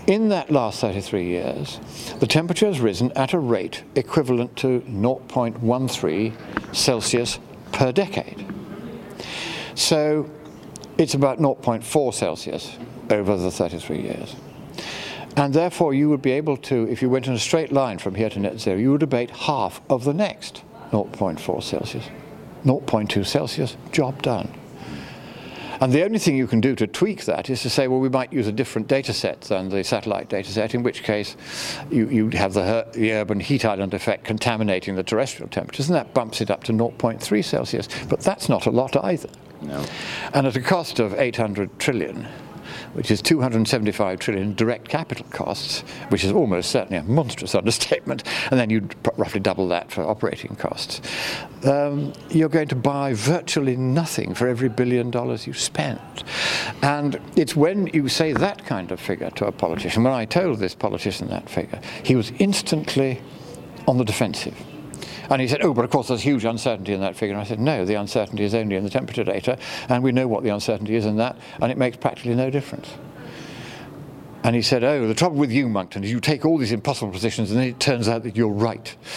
In 0.08 0.30
that 0.30 0.52
last 0.52 0.82
33 0.82 1.24
years, 1.24 1.80
the 2.20 2.28
temperature 2.28 2.66
has 2.66 2.82
risen 2.82 3.12
at 3.14 3.34
a 3.34 3.40
rate 3.40 3.84
equivalent 3.96 4.56
to 4.58 4.82
0.13 4.82 6.76
Celsius 6.76 7.40
per 7.72 7.92
decade. 7.92 8.46
So 9.76 10.30
it's 10.98 11.14
about 11.14 11.40
0.4 11.40 12.14
Celsius 12.14 12.78
over 13.10 13.38
the 13.38 13.52
33 13.52 14.02
years. 14.02 14.36
And 15.36 15.54
therefore, 15.54 15.94
you 15.94 16.10
would 16.10 16.22
be 16.22 16.32
able 16.32 16.58
to, 16.58 16.88
if 16.90 17.02
you 17.02 17.10
went 17.10 17.28
in 17.28 17.34
a 17.34 17.40
straight 17.40 17.72
line 17.72 17.98
from 17.98 18.16
here 18.16 18.30
to 18.30 18.40
net 18.40 18.60
zero, 18.60 18.78
you 18.78 18.92
would 18.92 19.04
abate 19.04 19.32
half 19.32 19.82
of 19.90 20.04
the 20.04 20.14
next 20.14 20.64
0.4 20.92 21.64
Celsius. 21.64 22.06
0.2 22.66 23.26
Celsius, 23.26 23.76
job 23.92 24.22
done. 24.22 24.54
And 25.82 25.92
the 25.92 26.04
only 26.04 26.20
thing 26.20 26.38
you 26.38 26.48
can 26.48 26.62
do 26.62 26.76
to 26.76 26.88
tweak 26.88 27.26
that 27.26 27.50
is 27.50 27.62
to 27.64 27.70
say, 27.70 27.88
well, 27.88 28.00
we 28.00 28.08
might 28.08 28.32
use 28.32 28.48
a 28.48 28.52
different 28.52 28.88
data 28.88 29.12
set 29.12 29.42
than 29.42 29.70
the 29.70 29.84
satellite 29.84 30.30
data 30.30 30.50
set, 30.50 30.74
in 30.74 30.84
which 30.84 31.04
case 31.04 31.36
you, 31.90 32.08
you 32.08 32.30
have 32.30 32.54
the, 32.54 32.88
the 32.94 33.12
urban 33.12 33.40
heat 33.40 33.66
island 33.66 33.94
effect 33.94 34.24
contaminating 34.24 34.96
the 34.96 35.04
terrestrial 35.04 35.50
temperatures, 35.50 35.90
and 35.90 35.96
that 35.96 36.14
bumps 36.14 36.40
it 36.40 36.50
up 36.50 36.64
to 36.64 36.72
0.3 36.72 37.44
Celsius. 37.44 37.90
But 38.08 38.22
that's 38.22 38.48
not 38.48 38.66
a 38.66 38.72
lot 38.72 38.96
either. 39.04 39.30
No. 39.62 39.84
And 40.34 40.48
at 40.48 40.56
a 40.56 40.62
cost 40.62 41.00
of 41.00 41.16
800 41.16 41.80
trillion, 41.80 42.28
which 42.94 43.12
is 43.12 43.22
275 43.22 44.20
trillion 44.20 44.54
direct 44.54 44.88
capital 44.88 45.26
costs, 45.32 45.82
which 46.10 46.24
is 46.24 46.32
almost 46.32 46.72
certainly 46.72 46.98
a 46.98 47.04
monstrous 47.04 47.56
understatement, 47.56 48.24
and 48.52 48.60
then 48.60 48.70
you 48.70 48.88
roughly 49.18 49.40
double 49.40 49.68
that 49.68 49.92
for 49.92 50.04
operating 50.04 50.56
costs. 50.56 51.02
Um, 51.66 52.14
you're 52.30 52.50
going 52.50 52.68
to 52.70 52.76
buy 52.76 53.14
virtually 53.14 53.76
nothing 53.76 54.34
for 54.34 54.48
every 54.48 54.70
billion 54.70 55.12
dollars 55.12 55.48
you 55.48 55.54
spend. 55.54 56.00
And 56.82 57.20
it's 57.36 57.56
when 57.56 57.88
you 57.88 58.10
say 58.10 58.34
that 58.34 58.66
kind 58.66 58.92
of 58.92 59.00
figure 59.00 59.30
to 59.32 59.46
a 59.46 59.52
politician, 59.52 60.04
when 60.04 60.14
I 60.14 60.26
told 60.26 60.60
this 60.60 60.76
politician 60.76 61.30
that 61.30 61.50
figure, 61.50 61.80
he 62.04 62.16
was 62.16 62.32
instantly 62.40 63.22
on 63.88 63.98
the 63.98 64.06
defensive. 64.06 64.56
And 65.30 65.42
he 65.42 65.48
said, 65.48 65.62
oh, 65.62 65.74
but 65.74 65.86
of 65.86 65.92
course 65.92 66.08
there's 66.08 66.22
huge 66.22 66.46
uncertainty 66.46 66.94
in 66.94 67.02
that 67.02 67.16
figure. 67.16 67.34
And 67.34 67.42
I 67.42 67.46
said, 67.46 67.60
no, 67.60 67.86
the 67.86 67.96
uncertainty 67.96 68.44
is 68.44 68.54
only 68.54 68.76
in 68.76 68.84
the 68.84 68.90
temperature 68.90 69.24
data, 69.24 69.58
and 69.90 70.04
we 70.04 70.12
know 70.12 70.28
what 70.28 70.44
the 70.44 70.50
uncertainty 70.50 70.96
is 70.96 71.06
in 71.06 71.18
that, 71.18 71.38
and 71.62 71.72
it 71.72 71.78
makes 71.78 71.98
practically 71.98 72.36
no 72.36 72.50
difference. 72.50 72.90
And 74.44 74.58
he 74.58 74.62
said, 74.62 74.84
Oh, 74.84 75.08
the 75.08 75.14
trouble 75.14 75.38
with 75.38 75.52
you, 75.52 75.70
Monckton, 75.70 76.04
is 76.04 76.12
you 76.12 76.20
take 76.20 76.46
all 76.46 76.58
these 76.58 76.74
impossible 76.74 77.12
positions 77.12 77.50
and 77.50 77.60
then 77.60 77.68
it 77.70 77.80
turns 77.80 78.10
out 78.10 78.24
that 78.24 78.36
you're 78.36 78.50
right. 78.50 78.96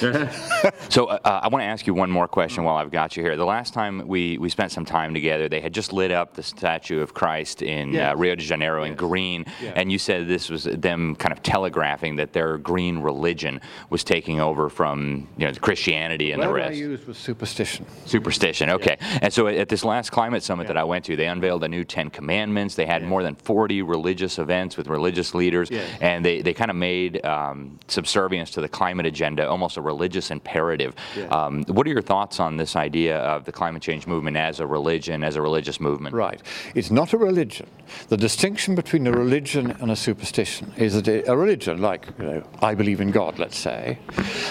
so 0.89 1.07
uh, 1.07 1.19
uh 1.25 1.41
I 1.43 1.49
want 1.49 1.63
to 1.63 1.67
ask 1.67 1.87
you 1.87 1.95
one 1.95 2.11
more 2.11 2.29
question 2.29 2.63
while 2.63 2.77
I've 2.77 2.93
got 2.93 3.17
you 3.17 3.25
here. 3.25 3.37
The 3.37 3.45
last 3.45 3.75
time 3.75 4.07
we, 4.07 4.39
we 4.39 4.49
spent 4.49 4.71
some 4.71 4.85
time 4.85 5.15
together, 5.15 5.49
they 5.49 5.61
had 5.61 5.75
just 5.75 5.93
lit 5.93 6.13
up 6.13 6.35
the 6.35 6.45
statue 6.45 7.01
of 7.01 7.13
Christ 7.13 7.63
in 7.63 7.89
uh, 7.89 7.93
yes. 7.93 8.13
uh, 8.13 8.17
Rio 8.17 8.37
de 8.37 8.43
Janeiro 8.43 8.85
yes. 8.85 8.91
in 8.91 8.97
green. 8.97 9.45
Yeah. 9.61 9.73
And 9.75 9.91
you 9.91 9.99
said 9.99 10.29
this 10.29 10.49
was 10.49 10.65
them 10.65 11.17
kind 11.17 11.33
of 11.33 11.43
telegraphing 11.43 12.17
that 12.17 12.33
their 12.33 12.57
green 12.59 12.99
religion 12.99 13.61
was 13.91 14.05
taking 14.05 14.41
over 14.41 14.69
from 14.69 15.27
you 15.37 15.49
know, 15.49 15.53
Christianity 15.55 16.31
and 16.31 16.41
well, 16.41 16.51
the 16.51 16.55
rest. 16.55 16.71
I 16.71 16.75
used 16.75 17.07
was 17.07 17.19
superstition. 17.19 17.85
Superstition, 18.05 18.71
okay. 18.71 18.97
Yeah. 19.01 19.19
And 19.23 19.33
so 19.33 19.49
at 19.49 19.69
this 19.69 19.85
last 19.85 20.11
climate 20.11 20.45
summit 20.45 20.65
yeah. 20.65 20.75
that 20.75 20.77
I 20.77 20.85
went 20.85 21.05
to, 21.07 21.17
they 21.17 21.27
unveiled 21.27 21.65
a 21.65 21.69
new 21.69 21.85
Ten 21.85 22.11
Commandments. 22.11 22.77
They 22.77 22.87
had 22.87 23.03
more 23.03 23.25
than 23.25 23.35
40 23.35 23.83
religious 23.83 24.39
events 24.39 24.77
with 24.77 24.87
religious 24.87 25.16
religious 25.17 25.35
leaders, 25.35 25.71
yes. 25.71 25.89
and 26.01 26.25
they, 26.25 26.43
they 26.43 26.53
kind 26.53 26.71
of 26.71 26.77
made 26.77 27.25
um, 27.25 27.79
subservience 27.89 28.51
to 28.51 28.61
the 28.61 28.69
climate 28.69 29.07
agenda 29.07 29.49
almost 29.49 29.77
a 29.77 29.81
religious 29.81 30.31
imperative. 30.31 30.95
Yes. 31.17 31.33
Um, 31.33 31.65
what 31.65 31.87
are 31.87 31.91
your 31.91 32.03
thoughts 32.03 32.41
on 32.41 32.57
this 32.57 32.77
idea 32.77 33.19
of 33.19 33.45
the 33.45 33.53
climate 33.53 33.83
change 33.83 34.07
movement 34.07 34.37
as 34.37 34.61
a 34.61 34.67
religion, 34.67 35.25
as 35.25 35.37
a 35.37 35.43
religious 35.43 35.81
movement? 35.81 36.15
Right. 36.15 36.43
It's 36.75 36.91
not 36.91 37.13
a 37.13 37.19
religion. 37.19 37.67
The 38.09 38.17
distinction 38.17 38.75
between 38.75 39.07
a 39.07 39.13
religion 39.13 39.71
and 39.81 39.91
a 39.91 39.97
superstition 39.97 40.73
is 40.77 41.01
that 41.01 41.29
a 41.29 41.37
religion, 41.37 41.81
like 41.81 42.07
you 42.19 42.25
know, 42.27 42.43
I 42.61 42.75
believe 42.75 43.01
in 43.01 43.11
God, 43.11 43.39
let's 43.39 43.59
say, 43.59 43.99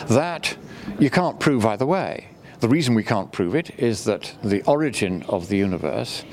that 0.08 0.58
you 1.00 1.10
can't 1.10 1.40
prove 1.40 1.66
either 1.66 1.86
way. 1.86 2.30
The 2.62 2.70
reason 2.70 2.96
we 2.96 3.04
can't 3.04 3.32
prove 3.32 3.54
it 3.54 3.80
is 3.80 4.06
that 4.06 4.34
the 4.44 4.64
origin 4.64 5.24
of 5.28 5.50
the 5.50 5.58
universe 5.58 6.24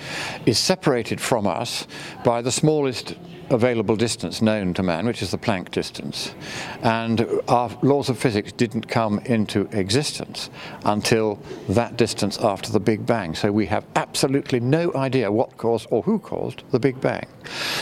is 0.46 0.58
separated 0.58 1.20
from 1.20 1.46
us 1.46 1.86
by 2.24 2.40
the 2.42 2.52
smallest 2.52 3.16
available 3.52 3.96
distance 3.96 4.42
known 4.42 4.74
to 4.74 4.82
man, 4.82 5.06
which 5.06 5.22
is 5.22 5.30
the 5.30 5.38
Planck 5.38 5.70
distance. 5.70 6.34
And 6.82 7.26
our 7.48 7.70
laws 7.82 8.08
of 8.08 8.18
physics 8.18 8.52
didn't 8.52 8.88
come 8.88 9.18
into 9.20 9.68
existence 9.72 10.50
until 10.84 11.38
that 11.68 11.96
distance 11.96 12.38
after 12.38 12.72
the 12.72 12.80
Big 12.80 13.06
Bang. 13.06 13.34
So 13.34 13.52
we 13.52 13.66
have 13.66 13.84
absolutely 13.94 14.60
no 14.60 14.92
idea 14.94 15.30
what 15.30 15.56
caused 15.56 15.86
or 15.90 16.02
who 16.02 16.18
caused 16.18 16.62
the 16.70 16.80
Big 16.80 17.00
Bang. 17.00 17.26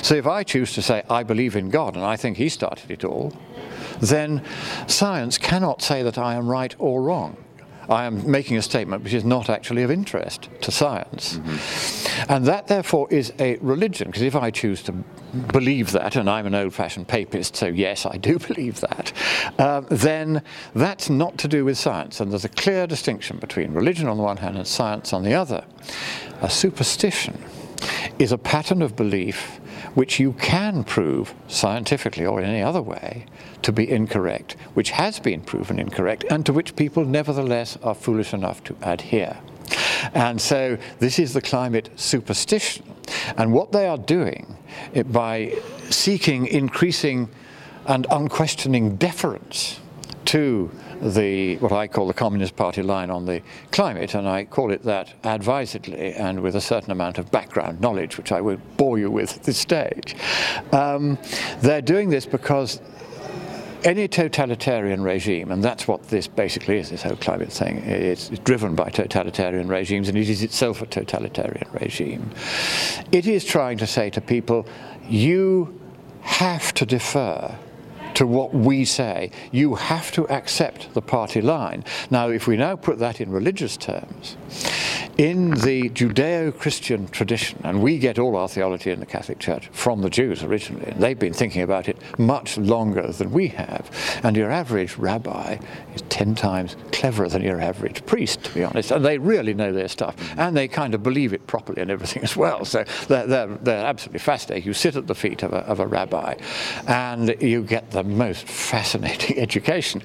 So 0.02 0.14
if 0.14 0.26
I 0.26 0.42
choose 0.42 0.72
to 0.74 0.82
say, 0.82 1.02
I 1.08 1.22
believe 1.22 1.56
in 1.56 1.70
God 1.70 1.94
and 1.94 2.04
I 2.04 2.16
think 2.16 2.36
he 2.36 2.48
started 2.48 2.90
it 2.90 3.04
all, 3.04 3.32
then 4.00 4.42
science 4.86 5.38
cannot 5.38 5.82
say 5.82 6.02
that 6.02 6.18
I 6.18 6.34
am 6.34 6.48
right 6.48 6.74
or 6.78 7.02
wrong. 7.02 7.36
I 7.90 8.04
am 8.04 8.30
making 8.30 8.56
a 8.56 8.62
statement 8.62 9.02
which 9.02 9.12
is 9.12 9.24
not 9.24 9.50
actually 9.50 9.82
of 9.82 9.90
interest 9.90 10.48
to 10.60 10.70
science. 10.70 11.38
Mm-hmm. 11.38 12.32
And 12.32 12.46
that, 12.46 12.68
therefore, 12.68 13.08
is 13.10 13.32
a 13.40 13.56
religion, 13.56 14.06
because 14.06 14.22
if 14.22 14.36
I 14.36 14.52
choose 14.52 14.82
to 14.84 14.92
believe 15.52 15.90
that, 15.92 16.14
and 16.14 16.30
I'm 16.30 16.46
an 16.46 16.54
old 16.54 16.72
fashioned 16.72 17.08
papist, 17.08 17.56
so 17.56 17.66
yes, 17.66 18.06
I 18.06 18.16
do 18.16 18.38
believe 18.48 18.80
that, 18.80 19.12
uh, 19.58 19.80
then 19.90 20.42
that's 20.72 21.10
not 21.10 21.36
to 21.38 21.48
do 21.48 21.64
with 21.64 21.76
science. 21.76 22.20
And 22.20 22.30
there's 22.30 22.44
a 22.44 22.50
clear 22.50 22.86
distinction 22.86 23.38
between 23.38 23.72
religion 23.72 24.08
on 24.08 24.16
the 24.16 24.22
one 24.22 24.36
hand 24.36 24.56
and 24.56 24.66
science 24.66 25.12
on 25.12 25.24
the 25.24 25.34
other. 25.34 25.64
A 26.42 26.48
superstition 26.48 27.42
is 28.20 28.30
a 28.30 28.38
pattern 28.38 28.82
of 28.82 28.94
belief 28.94 29.60
which 29.94 30.20
you 30.20 30.32
can 30.34 30.84
prove 30.84 31.34
scientifically 31.48 32.26
or 32.26 32.40
in 32.40 32.48
any 32.48 32.62
other 32.62 32.82
way 32.82 33.26
to 33.62 33.72
be 33.72 33.90
incorrect, 33.90 34.56
which 34.74 34.90
has 34.90 35.18
been 35.18 35.40
proven 35.40 35.78
incorrect, 35.78 36.24
and 36.30 36.46
to 36.46 36.52
which 36.52 36.76
people 36.76 37.04
nevertheless 37.04 37.76
are 37.82 37.94
foolish 37.94 38.32
enough 38.32 38.62
to 38.64 38.76
adhere. 38.82 39.36
And 40.14 40.40
so 40.40 40.78
this 40.98 41.18
is 41.18 41.32
the 41.32 41.42
climate 41.42 41.90
superstition. 41.96 42.84
And 43.36 43.52
what 43.52 43.72
they 43.72 43.86
are 43.86 43.98
doing 43.98 44.56
eh, 44.94 45.02
by 45.02 45.54
seeking 45.90 46.46
increasing 46.46 47.28
and 47.86 48.06
unquestioning 48.10 48.96
deference 48.96 49.80
to 50.26 50.70
the 51.00 51.56
what 51.58 51.72
I 51.72 51.86
call 51.86 52.06
the 52.06 52.14
Communist 52.14 52.56
Party 52.56 52.82
line 52.82 53.10
on 53.10 53.24
the 53.26 53.42
climate, 53.72 54.14
and 54.14 54.28
I 54.28 54.44
call 54.44 54.70
it 54.72 54.82
that 54.84 55.14
advisedly 55.24 56.14
and 56.14 56.40
with 56.40 56.56
a 56.56 56.60
certain 56.60 56.90
amount 56.90 57.18
of 57.18 57.30
background 57.30 57.80
knowledge, 57.80 58.18
which 58.18 58.32
I 58.32 58.40
won't 58.40 58.76
bore 58.76 58.98
you 58.98 59.10
with 59.10 59.36
at 59.36 59.42
this 59.44 59.58
stage. 59.58 60.16
Um, 60.72 61.18
they're 61.60 61.82
doing 61.82 62.10
this 62.10 62.26
because 62.26 62.80
any 63.84 64.08
totalitarian 64.08 65.02
regime, 65.02 65.50
and 65.50 65.62
that's 65.62 65.88
what 65.88 66.08
this 66.08 66.26
basically 66.26 66.78
is, 66.78 66.90
this 66.90 67.02
whole 67.02 67.16
climate 67.16 67.52
thing, 67.52 67.78
it's, 67.78 68.28
driven 68.40 68.74
by 68.74 68.90
totalitarian 68.90 69.68
regimes, 69.68 70.08
and 70.08 70.18
it 70.18 70.28
is 70.28 70.42
itself 70.42 70.82
a 70.82 70.86
totalitarian 70.86 71.66
regime. 71.72 72.30
It 73.12 73.26
is 73.26 73.44
trying 73.44 73.78
to 73.78 73.86
say 73.86 74.10
to 74.10 74.20
people, 74.20 74.66
you 75.08 75.80
have 76.22 76.74
to 76.74 76.86
defer 76.86 77.56
to 78.20 78.26
what 78.26 78.52
we 78.52 78.84
say. 78.84 79.30
You 79.50 79.76
have 79.76 80.12
to 80.12 80.28
accept 80.28 80.92
the 80.92 81.00
party 81.00 81.40
line. 81.40 81.82
Now, 82.10 82.28
if 82.28 82.46
we 82.46 82.58
now 82.58 82.76
put 82.76 82.98
that 82.98 83.18
in 83.18 83.30
religious 83.30 83.78
terms, 83.78 84.36
in 85.20 85.50
the 85.50 85.90
Judeo 85.90 86.50
Christian 86.58 87.06
tradition, 87.08 87.60
and 87.62 87.82
we 87.82 87.98
get 87.98 88.18
all 88.18 88.36
our 88.36 88.48
theology 88.48 88.90
in 88.90 89.00
the 89.00 89.04
Catholic 89.04 89.38
Church 89.38 89.68
from 89.70 90.00
the 90.00 90.08
Jews 90.08 90.42
originally, 90.42 90.86
and 90.86 90.98
they've 90.98 91.18
been 91.18 91.34
thinking 91.34 91.60
about 91.60 91.90
it 91.90 91.98
much 92.18 92.56
longer 92.56 93.06
than 93.12 93.30
we 93.30 93.48
have. 93.48 93.90
And 94.22 94.34
your 94.34 94.50
average 94.50 94.96
rabbi 94.96 95.58
is 95.94 96.00
10 96.08 96.36
times 96.36 96.74
cleverer 96.92 97.28
than 97.28 97.42
your 97.42 97.60
average 97.60 98.06
priest, 98.06 98.44
to 98.44 98.54
be 98.54 98.64
honest. 98.64 98.92
And 98.92 99.04
they 99.04 99.18
really 99.18 99.52
know 99.52 99.74
their 99.74 99.88
stuff. 99.88 100.16
And 100.38 100.56
they 100.56 100.68
kind 100.68 100.94
of 100.94 101.02
believe 101.02 101.34
it 101.34 101.46
properly 101.46 101.82
and 101.82 101.90
everything 101.90 102.22
as 102.22 102.34
well. 102.34 102.64
So 102.64 102.84
they're, 103.08 103.26
they're, 103.26 103.58
they're 103.58 103.84
absolutely 103.84 104.20
fascinating. 104.20 104.66
You 104.66 104.72
sit 104.72 104.96
at 104.96 105.06
the 105.06 105.14
feet 105.14 105.42
of 105.42 105.52
a, 105.52 105.58
of 105.66 105.80
a 105.80 105.86
rabbi 105.86 106.36
and 106.86 107.36
you 107.42 107.62
get 107.62 107.90
the 107.90 108.04
most 108.04 108.46
fascinating 108.46 109.38
education. 109.46 110.00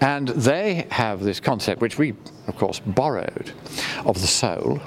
And 0.00 0.26
they 0.26 0.88
have 0.90 1.22
this 1.22 1.38
concept, 1.38 1.80
which 1.80 1.98
we 1.98 2.14
of 2.46 2.56
course, 2.56 2.80
borrowed 2.80 3.52
of 4.04 4.20
the 4.20 4.26
soul. 4.26 4.80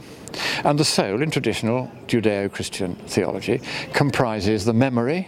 And 0.63 0.79
the 0.79 0.85
soul, 0.85 1.21
in 1.21 1.31
traditional 1.31 1.91
Judeo 2.07 2.51
Christian 2.51 2.95
theology, 2.95 3.61
comprises 3.93 4.65
the 4.65 4.73
memory, 4.73 5.27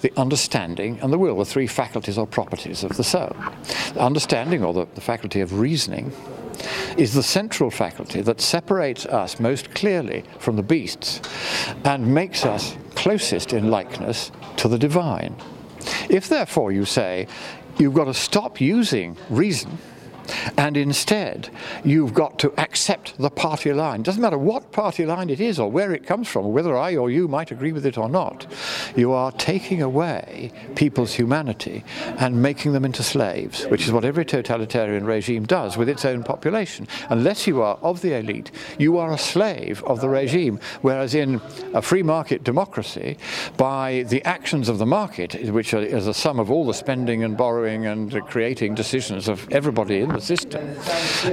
the 0.00 0.12
understanding, 0.16 0.98
and 1.00 1.12
the 1.12 1.18
will, 1.18 1.38
the 1.38 1.44
three 1.44 1.66
faculties 1.66 2.18
or 2.18 2.26
properties 2.26 2.82
of 2.84 2.96
the 2.96 3.04
soul. 3.04 3.34
The 3.94 4.00
understanding, 4.00 4.64
or 4.64 4.72
the, 4.72 4.86
the 4.94 5.00
faculty 5.00 5.40
of 5.40 5.58
reasoning, 5.58 6.12
is 6.96 7.14
the 7.14 7.22
central 7.22 7.70
faculty 7.70 8.20
that 8.22 8.40
separates 8.40 9.06
us 9.06 9.40
most 9.40 9.72
clearly 9.74 10.24
from 10.38 10.56
the 10.56 10.62
beasts 10.62 11.20
and 11.84 12.14
makes 12.14 12.44
us 12.44 12.76
closest 12.94 13.52
in 13.52 13.70
likeness 13.70 14.30
to 14.56 14.68
the 14.68 14.78
divine. 14.78 15.34
If, 16.08 16.28
therefore, 16.28 16.72
you 16.72 16.84
say 16.84 17.28
you've 17.78 17.94
got 17.94 18.04
to 18.04 18.14
stop 18.14 18.60
using 18.60 19.16
reason 19.30 19.78
and 20.56 20.76
instead, 20.76 21.50
you've 21.84 22.14
got 22.14 22.38
to 22.40 22.52
accept 22.58 23.16
the 23.18 23.30
party 23.30 23.72
line. 23.72 24.02
Doesn't 24.02 24.22
matter 24.22 24.38
what 24.38 24.72
party 24.72 25.06
line 25.06 25.30
it 25.30 25.40
is 25.40 25.58
or 25.58 25.70
where 25.70 25.92
it 25.92 26.06
comes 26.06 26.28
from, 26.28 26.52
whether 26.52 26.76
I 26.76 26.96
or 26.96 27.10
you 27.10 27.28
might 27.28 27.50
agree 27.50 27.72
with 27.72 27.86
it 27.86 27.98
or 27.98 28.08
not. 28.08 28.46
You 28.96 29.12
are 29.12 29.32
taking 29.32 29.82
away 29.82 30.52
people's 30.74 31.14
humanity 31.14 31.84
and 32.18 32.42
making 32.42 32.72
them 32.72 32.84
into 32.84 33.02
slaves, 33.02 33.64
which 33.66 33.84
is 33.84 33.92
what 33.92 34.04
every 34.04 34.24
totalitarian 34.24 35.04
regime 35.04 35.44
does 35.44 35.76
with 35.76 35.88
its 35.88 36.04
own 36.04 36.22
population. 36.22 36.86
Unless 37.08 37.46
you 37.46 37.62
are 37.62 37.78
of 37.82 38.00
the 38.00 38.14
elite, 38.14 38.50
you 38.78 38.98
are 38.98 39.12
a 39.12 39.18
slave 39.18 39.82
of 39.84 40.00
the 40.00 40.08
regime. 40.08 40.60
Whereas 40.82 41.14
in 41.14 41.40
a 41.74 41.82
free 41.82 42.02
market 42.02 42.44
democracy, 42.44 43.18
by 43.56 44.04
the 44.08 44.22
actions 44.24 44.68
of 44.68 44.78
the 44.78 44.86
market, 44.86 45.50
which 45.50 45.74
is 45.74 46.06
a 46.06 46.14
sum 46.14 46.38
of 46.38 46.50
all 46.50 46.66
the 46.66 46.74
spending 46.74 47.24
and 47.24 47.36
borrowing 47.36 47.86
and 47.86 48.12
creating 48.26 48.74
decisions 48.74 49.28
of 49.28 49.48
everybody 49.50 50.00
in 50.00 50.09
the 50.12 50.20
the 50.20 50.26
system. 50.26 50.76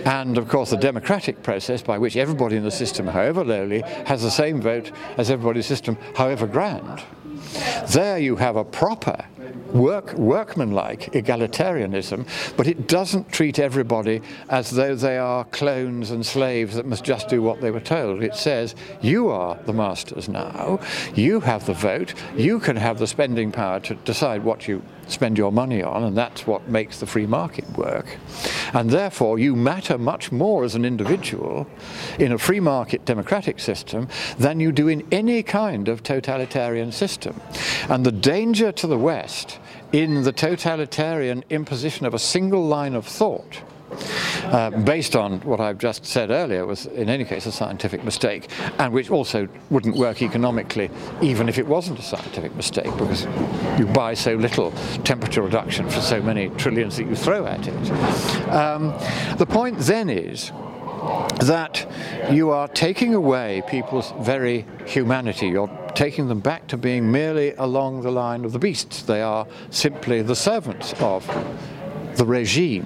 And 0.05 0.37
of 0.37 0.47
course, 0.47 0.71
the 0.71 0.77
democratic 0.77 1.43
process 1.43 1.81
by 1.81 1.97
which 1.97 2.15
everybody 2.15 2.55
in 2.55 2.63
the 2.63 2.71
system, 2.71 3.07
however 3.07 3.43
lowly, 3.43 3.81
has 4.05 4.21
the 4.21 4.31
same 4.31 4.61
vote 4.61 4.91
as 5.17 5.29
everybody's 5.29 5.65
system, 5.65 5.97
however 6.15 6.47
grand. 6.47 7.03
There 7.89 8.17
you 8.17 8.35
have 8.37 8.55
a 8.55 8.63
proper 8.63 9.25
work, 9.73 10.13
workmanlike 10.13 11.11
egalitarianism, 11.13 12.27
but 12.55 12.67
it 12.67 12.87
doesn't 12.87 13.31
treat 13.31 13.59
everybody 13.59 14.21
as 14.49 14.71
though 14.71 14.95
they 14.95 15.17
are 15.17 15.43
clones 15.45 16.11
and 16.11 16.25
slaves 16.25 16.75
that 16.75 16.85
must 16.85 17.03
just 17.03 17.27
do 17.29 17.41
what 17.41 17.61
they 17.61 17.71
were 17.71 17.79
told. 17.79 18.23
It 18.23 18.35
says, 18.35 18.75
you 19.01 19.29
are 19.29 19.57
the 19.65 19.73
masters 19.73 20.29
now, 20.29 20.79
you 21.15 21.39
have 21.41 21.65
the 21.65 21.73
vote, 21.73 22.13
you 22.35 22.59
can 22.59 22.75
have 22.75 22.99
the 22.99 23.07
spending 23.07 23.51
power 23.51 23.79
to 23.81 23.95
decide 23.95 24.43
what 24.43 24.67
you 24.67 24.81
spend 25.07 25.37
your 25.37 25.51
money 25.51 25.81
on, 25.81 26.03
and 26.03 26.17
that's 26.17 26.45
what 26.45 26.67
makes 26.67 26.99
the 26.99 27.05
free 27.05 27.25
market 27.25 27.65
work. 27.77 28.17
And 28.73 28.89
therefore, 28.89 29.39
you 29.39 29.55
matter 29.55 29.97
much 29.97 30.31
more 30.31 30.63
as 30.63 30.75
an 30.75 30.85
individual 30.85 31.67
in 32.19 32.31
a 32.31 32.37
free 32.37 32.59
market 32.59 33.05
democratic 33.05 33.59
system 33.59 34.07
than 34.37 34.59
you 34.59 34.71
do 34.71 34.87
in 34.87 35.07
any 35.11 35.43
kind 35.43 35.87
of 35.87 36.03
totalitarian 36.03 36.91
system. 36.91 37.39
And 37.89 38.05
the 38.05 38.11
danger 38.11 38.71
to 38.73 38.87
the 38.87 38.97
West 38.97 39.36
in 39.91 40.23
the 40.23 40.31
totalitarian 40.31 41.43
imposition 41.49 42.05
of 42.05 42.13
a 42.13 42.19
single 42.19 42.65
line 42.65 42.95
of 42.95 43.05
thought 43.05 43.61
uh, 44.43 44.69
based 44.69 45.15
on 45.15 45.39
what 45.41 45.59
I've 45.59 45.77
just 45.77 46.05
said 46.05 46.29
earlier, 46.29 46.65
was 46.65 46.85
in 46.87 47.09
any 47.09 47.25
case 47.25 47.45
a 47.45 47.51
scientific 47.51 48.03
mistake, 48.03 48.49
and 48.79 48.93
which 48.93 49.09
also 49.09 49.47
wouldn't 49.69 49.95
work 49.95 50.21
economically, 50.21 50.89
even 51.21 51.49
if 51.49 51.57
it 51.57 51.67
wasn't 51.67 51.99
a 51.99 52.01
scientific 52.01 52.55
mistake, 52.55 52.91
because 52.97 53.25
you 53.79 53.85
buy 53.87 54.13
so 54.13 54.35
little 54.35 54.71
temperature 55.03 55.41
reduction 55.41 55.89
for 55.89 56.01
so 56.01 56.21
many 56.21 56.49
trillions 56.49 56.97
that 56.97 57.07
you 57.07 57.15
throw 57.15 57.45
at 57.45 57.67
it. 57.67 57.91
Um, 58.49 58.89
the 59.37 59.45
point 59.45 59.79
then 59.79 60.09
is 60.09 60.51
that 61.41 61.89
you 62.31 62.49
are 62.49 62.67
taking 62.67 63.13
away 63.13 63.63
people's 63.67 64.13
very 64.19 64.65
humanity. 64.85 65.47
You're 65.47 65.69
taking 65.97 66.27
them 66.27 66.39
back 66.39 66.67
to 66.67 66.77
being 66.77 67.11
merely 67.11 67.55
along 67.55 68.01
the 68.03 68.11
line 68.11 68.45
of 68.45 68.51
the 68.51 68.59
beasts. 68.59 69.01
They 69.01 69.23
are 69.23 69.47
simply 69.71 70.21
the 70.21 70.35
servants 70.35 70.93
of 70.99 71.25
the 72.17 72.23
regime. 72.23 72.85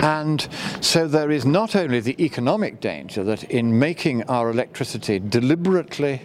And 0.00 0.48
so 0.80 1.06
there 1.06 1.30
is 1.30 1.46
not 1.46 1.76
only 1.76 2.00
the 2.00 2.20
economic 2.20 2.80
danger 2.80 3.22
that 3.22 3.44
in 3.44 3.78
making 3.78 4.24
our 4.24 4.50
electricity 4.50 5.20
deliberately 5.20 6.22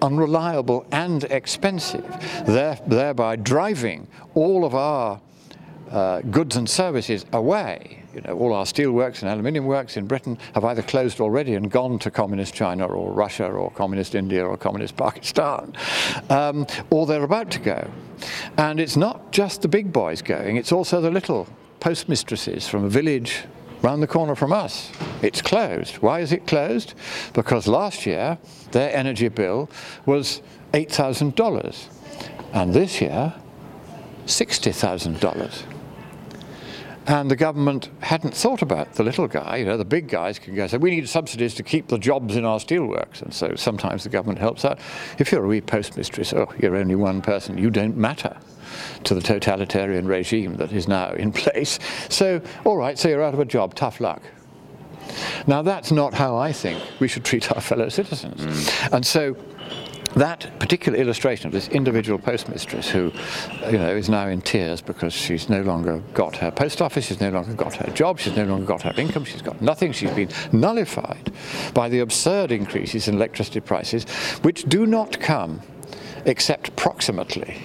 unreliable 0.00 0.86
and 0.90 1.24
expensive, 1.24 2.06
thereby 2.46 3.36
driving 3.36 4.08
all 4.34 4.64
of 4.64 4.74
our 4.74 5.20
uh, 5.90 6.20
goods 6.22 6.56
and 6.56 6.68
services 6.68 7.24
away. 7.32 8.02
You 8.14 8.20
know, 8.22 8.32
all 8.38 8.54
our 8.54 8.64
steelworks 8.64 9.22
and 9.22 9.30
aluminium 9.30 9.66
works 9.66 9.96
in 9.96 10.06
Britain 10.06 10.38
have 10.54 10.64
either 10.64 10.82
closed 10.82 11.20
already 11.20 11.54
and 11.54 11.70
gone 11.70 11.98
to 12.00 12.10
communist 12.10 12.54
China 12.54 12.86
or 12.86 13.12
Russia 13.12 13.46
or 13.46 13.70
communist 13.70 14.14
India 14.14 14.44
or 14.44 14.56
communist 14.56 14.96
Pakistan, 14.96 15.74
um, 16.30 16.66
or 16.90 17.06
they're 17.06 17.22
about 17.24 17.50
to 17.52 17.58
go. 17.58 17.90
And 18.56 18.80
it's 18.80 18.96
not 18.96 19.32
just 19.32 19.62
the 19.62 19.68
big 19.68 19.92
boys 19.92 20.22
going, 20.22 20.56
it's 20.56 20.72
also 20.72 21.00
the 21.00 21.10
little 21.10 21.46
postmistresses 21.80 22.68
from 22.68 22.84
a 22.84 22.88
village 22.88 23.44
round 23.82 24.02
the 24.02 24.06
corner 24.06 24.34
from 24.34 24.52
us. 24.52 24.90
It's 25.22 25.42
closed. 25.42 25.96
Why 25.96 26.20
is 26.20 26.32
it 26.32 26.46
closed? 26.46 26.94
Because 27.34 27.68
last 27.68 28.06
year 28.06 28.38
their 28.72 28.94
energy 28.96 29.28
bill 29.28 29.70
was 30.06 30.42
$8,000. 30.72 31.86
And 32.52 32.72
this 32.72 33.00
year, 33.00 33.34
$60,000. 34.26 35.75
And 37.06 37.30
the 37.30 37.36
government 37.36 37.88
hadn't 38.00 38.34
thought 38.34 38.62
about 38.62 38.94
the 38.94 39.04
little 39.04 39.28
guy. 39.28 39.56
You 39.58 39.64
know, 39.64 39.76
the 39.76 39.84
big 39.84 40.08
guys 40.08 40.38
can 40.38 40.54
go 40.54 40.66
say, 40.66 40.76
we 40.76 40.90
need 40.90 41.08
subsidies 41.08 41.54
to 41.54 41.62
keep 41.62 41.86
the 41.86 41.98
jobs 41.98 42.34
in 42.34 42.44
our 42.44 42.58
steelworks. 42.58 43.22
And 43.22 43.32
so 43.32 43.54
sometimes 43.54 44.02
the 44.02 44.08
government 44.08 44.40
helps 44.40 44.64
out. 44.64 44.80
If 45.18 45.30
you're 45.30 45.44
a 45.44 45.48
wee 45.48 45.60
postmistress, 45.60 46.34
oh, 46.34 46.52
you're 46.58 46.74
only 46.74 46.96
one 46.96 47.22
person, 47.22 47.58
you 47.58 47.70
don't 47.70 47.96
matter 47.96 48.36
to 49.04 49.14
the 49.14 49.20
totalitarian 49.20 50.06
regime 50.06 50.56
that 50.56 50.72
is 50.72 50.88
now 50.88 51.12
in 51.12 51.32
place. 51.44 51.78
So, 52.08 52.40
all 52.64 52.76
right, 52.76 52.98
so 52.98 53.08
you're 53.08 53.22
out 53.22 53.34
of 53.34 53.40
a 53.40 53.44
job, 53.44 53.74
tough 53.74 54.00
luck. 54.00 54.22
Now, 55.46 55.62
that's 55.62 55.92
not 55.92 56.12
how 56.12 56.36
I 56.36 56.52
think 56.52 56.82
we 56.98 57.06
should 57.06 57.24
treat 57.24 57.52
our 57.52 57.60
fellow 57.60 57.88
citizens. 57.88 58.40
Mm. 58.40 58.92
And 58.92 59.06
so, 59.06 59.36
that 60.16 60.58
particular 60.58 60.98
illustration 60.98 61.46
of 61.46 61.52
this 61.52 61.68
individual 61.68 62.18
postmistress 62.18 62.88
who, 62.88 63.12
you 63.70 63.78
know, 63.78 63.94
is 63.94 64.08
now 64.08 64.26
in 64.26 64.40
tears 64.40 64.80
because 64.80 65.12
she's 65.12 65.48
no 65.48 65.60
longer 65.60 65.98
got 66.14 66.36
her 66.36 66.50
post 66.50 66.80
office, 66.80 67.06
she's 67.06 67.20
no 67.20 67.30
longer 67.30 67.52
got 67.52 67.74
her 67.74 67.92
job, 67.92 68.18
she's 68.18 68.34
no 68.34 68.44
longer 68.44 68.64
got 68.64 68.82
her 68.82 68.94
income, 68.96 69.24
she's 69.24 69.42
got 69.42 69.60
nothing, 69.60 69.92
she's 69.92 70.10
been 70.12 70.30
nullified 70.52 71.30
by 71.74 71.88
the 71.88 72.00
absurd 72.00 72.50
increases 72.50 73.08
in 73.08 73.14
electricity 73.14 73.60
prices, 73.60 74.04
which 74.42 74.64
do 74.64 74.86
not 74.86 75.20
come 75.20 75.60
except 76.24 76.74
proximately 76.76 77.62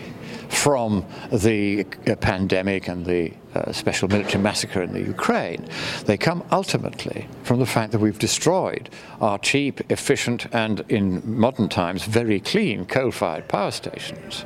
from 0.49 1.05
the 1.31 1.85
pandemic 2.19 2.89
and 2.89 3.05
the 3.05 3.33
uh, 3.55 3.71
special 3.71 4.07
military 4.07 4.41
massacre 4.41 4.81
in 4.81 4.93
the 4.93 5.01
Ukraine. 5.01 5.65
They 6.05 6.17
come 6.17 6.43
ultimately 6.51 7.27
from 7.43 7.59
the 7.59 7.65
fact 7.65 7.91
that 7.91 7.99
we've 7.99 8.19
destroyed 8.19 8.89
our 9.19 9.37
cheap, 9.39 9.81
efficient, 9.91 10.47
and 10.53 10.83
in 10.89 11.21
modern 11.25 11.69
times 11.69 12.03
very 12.03 12.39
clean 12.39 12.85
coal 12.85 13.11
fired 13.11 13.47
power 13.47 13.71
stations 13.71 14.45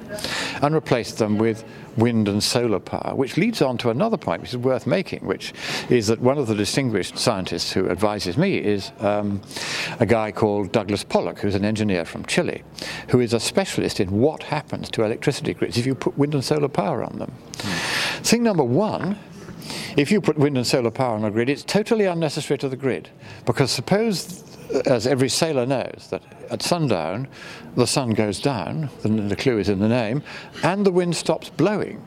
and 0.61 0.73
replaced 0.73 1.17
them 1.17 1.37
with 1.37 1.63
wind 1.97 2.27
and 2.27 2.43
solar 2.43 2.79
power, 2.79 3.15
which 3.15 3.37
leads 3.37 3.61
on 3.61 3.77
to 3.77 3.89
another 3.89 4.17
point 4.17 4.41
which 4.41 4.51
is 4.51 4.57
worth 4.57 4.85
making, 4.85 5.25
which 5.25 5.53
is 5.89 6.07
that 6.07 6.19
one 6.19 6.37
of 6.37 6.47
the 6.47 6.55
distinguished 6.55 7.17
scientists 7.17 7.71
who 7.71 7.89
advises 7.89 8.37
me 8.37 8.57
is 8.57 8.91
um, 8.99 9.41
a 9.99 10.05
guy 10.05 10.31
called 10.31 10.71
Douglas 10.71 11.03
Pollock, 11.03 11.39
who's 11.39 11.55
an 11.55 11.65
engineer 11.65 12.05
from 12.05 12.25
Chile, 12.25 12.63
who 13.09 13.19
is 13.19 13.33
a 13.33 13.39
specialist 13.39 13.99
in 13.99 14.11
what 14.11 14.43
happens 14.43 14.89
to 14.91 15.03
electricity 15.03 15.53
grids 15.53 15.77
if 15.77 15.85
you 15.85 15.95
put 15.95 16.17
wind 16.17 16.33
and 16.33 16.43
solar 16.43 16.67
power 16.67 17.03
on 17.03 17.17
them. 17.19 17.31
Mm. 17.53 18.25
Thing 18.25 18.43
number 18.43 18.63
one 18.63 18.94
if 19.97 20.12
you 20.12 20.21
put 20.21 20.38
wind 20.38 20.58
and 20.58 20.67
solar 20.67 20.91
power 20.91 21.15
on 21.15 21.23
a 21.23 21.31
grid, 21.31 21.49
it's 21.49 21.63
totally 21.63 22.05
unnecessary 22.05 22.58
to 22.60 22.69
the 22.69 22.75
grid. 22.75 23.10
Because 23.45 23.71
suppose, 23.71 24.43
as 24.86 25.08
every 25.08 25.29
sailor 25.29 25.65
knows, 25.65 26.08
that 26.12 26.21
at 26.51 26.62
sundown 26.62 27.27
the 27.75 27.88
sun 27.88 28.12
goes 28.12 28.39
down, 28.39 28.89
the 29.03 29.36
clue 29.36 29.58
is 29.58 29.69
in 29.69 29.79
the 29.79 29.88
name, 29.88 30.21
and 30.63 30.86
the 30.86 30.91
wind 30.91 31.15
stops 31.15 31.49
blowing. 31.49 32.05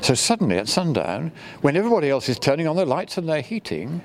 So 0.00 0.14
suddenly 0.14 0.58
at 0.58 0.68
sundown, 0.68 1.32
when 1.60 1.76
everybody 1.76 2.10
else 2.10 2.28
is 2.28 2.38
turning 2.38 2.66
on 2.66 2.76
their 2.76 2.86
lights 2.86 3.18
and 3.18 3.28
their 3.28 3.40
heating, 3.40 4.02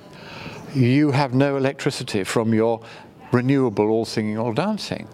you 0.74 1.12
have 1.12 1.34
no 1.34 1.58
electricity 1.58 2.24
from 2.24 2.54
your 2.54 2.82
renewable 3.32 3.90
all 3.90 4.06
singing, 4.06 4.38
all 4.38 4.54
dancing. 4.54 5.08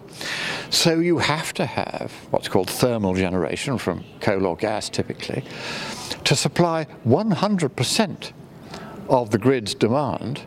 So 0.69 0.99
you 0.99 1.19
have 1.19 1.53
to 1.53 1.65
have 1.65 2.11
what's 2.31 2.47
called 2.47 2.69
thermal 2.69 3.13
generation 3.13 3.77
from 3.77 4.03
coal 4.21 4.45
or 4.45 4.55
gas 4.55 4.89
typically 4.89 5.43
to 6.23 6.35
supply 6.35 6.87
100% 7.05 8.31
of 9.09 9.31
the 9.31 9.37
grid's 9.37 9.73
demand 9.73 10.41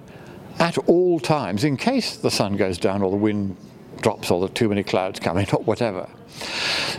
at 0.59 0.77
all 0.79 1.19
times 1.19 1.65
in 1.65 1.77
case 1.77 2.17
the 2.17 2.31
sun 2.31 2.57
goes 2.57 2.79
down 2.79 3.03
or 3.03 3.11
the 3.11 3.17
wind 3.17 3.57
drops 4.01 4.31
or 4.31 4.41
the 4.41 4.49
too 4.53 4.69
many 4.69 4.83
clouds 4.83 5.19
come 5.21 5.39
in 5.39 5.47
or 5.53 5.63
whatever. 5.63 6.09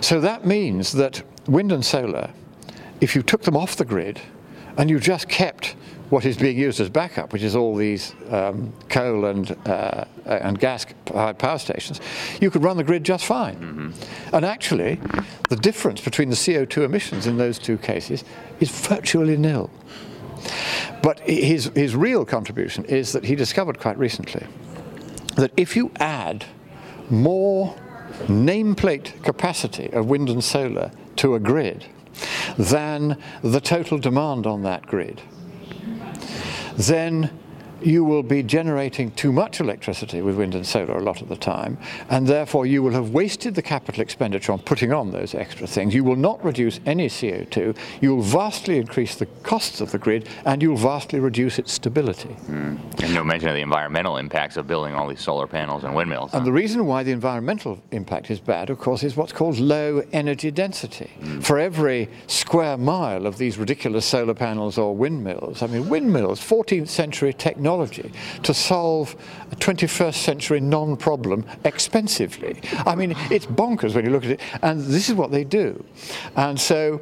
So 0.02 0.20
that 0.22 0.46
means 0.46 0.92
that 0.94 1.22
wind 1.48 1.72
and 1.72 1.86
solar, 1.86 2.32
if 3.00 3.16
you 3.16 3.24
took 3.24 3.44
them 3.44 3.56
off 3.56 3.76
the 3.76 3.86
grid 3.86 4.20
and 4.78 4.90
you 4.90 5.00
just 5.00 5.30
kept 5.30 5.76
what 6.12 6.26
is 6.26 6.36
being 6.36 6.58
used 6.58 6.82
as 6.82 6.90
backup, 6.90 7.32
which 7.32 7.42
is 7.42 7.56
all 7.56 7.74
these 7.74 8.14
um, 8.30 8.74
coal 8.90 9.26
and, 9.26 9.56
uh, 9.66 10.04
and 10.26 10.60
gas 10.60 10.86
power 11.06 11.58
stations, 11.58 12.02
you 12.42 12.52
could 12.52 12.62
run 12.62 12.76
the 12.76 12.84
grid 12.84 13.06
just 13.06 13.26
fine. 13.26 13.56
Mm-hmm. 13.56 14.36
And 14.36 14.46
actually, 14.46 15.00
the 15.48 15.56
difference 15.56 16.02
between 16.02 16.30
the 16.30 16.36
CO2 16.36 16.84
emissions 16.84 17.28
in 17.28 17.38
those 17.38 17.58
two 17.58 17.78
cases 17.78 18.26
is 18.60 18.70
virtually 18.70 19.38
nil. 19.38 19.72
But 21.02 21.22
his, 21.22 21.72
his 21.76 21.96
real 21.96 22.26
contribution 22.26 22.84
is 22.86 23.14
that 23.14 23.24
he 23.24 23.36
discovered 23.36 23.80
quite 23.80 23.98
recently 23.98 24.46
that 25.38 25.54
if 25.56 25.78
you 25.78 25.92
add 25.96 26.44
more 27.10 27.74
nameplate 28.28 29.24
capacity 29.24 29.90
of 29.94 30.08
wind 30.08 30.30
and 30.30 30.44
solar 30.44 30.92
to 31.16 31.36
a 31.36 31.40
grid 31.40 31.86
than 32.58 33.18
the 33.42 33.62
total 33.62 33.98
demand 33.98 34.46
on 34.46 34.64
that 34.64 34.86
grid, 34.86 35.22
then 36.78 37.30
you 37.84 38.04
will 38.04 38.24
be 38.24 38.44
generating 38.44 39.12
too 39.12 39.32
much 39.32 39.60
electricity 39.60 40.22
with 40.22 40.38
wind 40.38 40.56
and 40.56 40.66
solar 40.66 40.98
a 40.98 41.04
lot 41.04 41.22
of 41.22 41.30
the 41.30 41.36
time, 41.36 41.78
and 42.10 42.28
therefore 42.28 42.66
you 42.66 42.84
will 42.84 42.92
have 42.92 43.10
wasted 43.10 43.56
the 43.56 43.62
capital 43.62 44.02
expenditure 44.02 44.52
on 44.52 44.60
putting 44.60 44.94
on 44.94 45.12
those 45.12 45.34
extra 45.34 45.68
things. 45.68 45.94
You 45.94 46.04
will 46.04 46.16
not 46.16 46.44
reduce 46.44 46.80
any 46.86 47.08
CO2, 47.08 47.76
you'll 48.02 48.22
vastly 48.22 48.78
increase 48.78 49.16
the 49.16 49.26
costs 49.44 49.82
of 49.82 49.92
the 49.92 49.98
grid, 49.98 50.30
and 50.46 50.62
you'll 50.62 50.78
vastly 50.78 51.20
reduce 51.20 51.60
its 51.60 51.72
stability. 51.72 52.36
Mm. 52.48 53.02
And 53.04 53.14
no 53.14 53.24
mention 53.24 53.50
of 53.50 53.56
the 53.56 53.62
environmental 53.62 54.18
impacts 54.18 54.58
of 54.58 54.68
building 54.68 54.94
all 54.94 55.08
these 55.08 55.22
solar 55.22 55.48
panels 55.48 55.84
and 55.84 55.96
windmills. 55.96 56.34
And 56.34 56.46
the 56.46 56.52
reason 56.52 56.86
why 56.86 57.04
the 57.04 57.12
environmental 57.12 57.82
impact 57.92 58.30
is 58.32 58.40
bad, 58.40 58.70
of 58.70 58.80
course, 58.80 59.04
is 59.04 59.16
what's 59.16 59.34
called 59.34 59.60
low 59.60 60.04
energy 60.14 60.52
density. 60.52 61.12
Mm. 61.22 61.44
For 61.44 61.60
every 61.60 62.10
square 62.28 62.78
mile 62.78 63.26
of 63.26 63.38
these 63.38 63.58
ridiculous 63.58 64.06
solar 64.06 64.34
panels 64.34 64.78
or 64.78 64.96
windmills, 64.96 65.62
I 65.62 65.68
mean, 65.68 65.90
windmills, 65.90 66.40
14th 66.40 66.88
century 66.88 67.34
technology 67.34 67.71
technology 67.72 68.12
to 68.44 68.54
solve 68.54 69.16
a 69.52 69.56
21st 69.56 70.16
century 70.16 70.60
non 70.60 70.98
problem 70.98 71.46
expensively. 71.64 72.60
I 72.86 72.96
mean, 72.96 73.14
it's 73.30 73.46
bonkers 73.46 73.96
when 73.96 74.06
you 74.06 74.12
look 74.12 74.26
at 74.26 74.32
it, 74.32 74.42
and 74.62 74.82
this 74.82 75.10
is 75.10 75.16
what 75.16 75.32
they 75.32 75.44
do. 75.44 75.84
And 76.36 76.60
so 76.60 77.02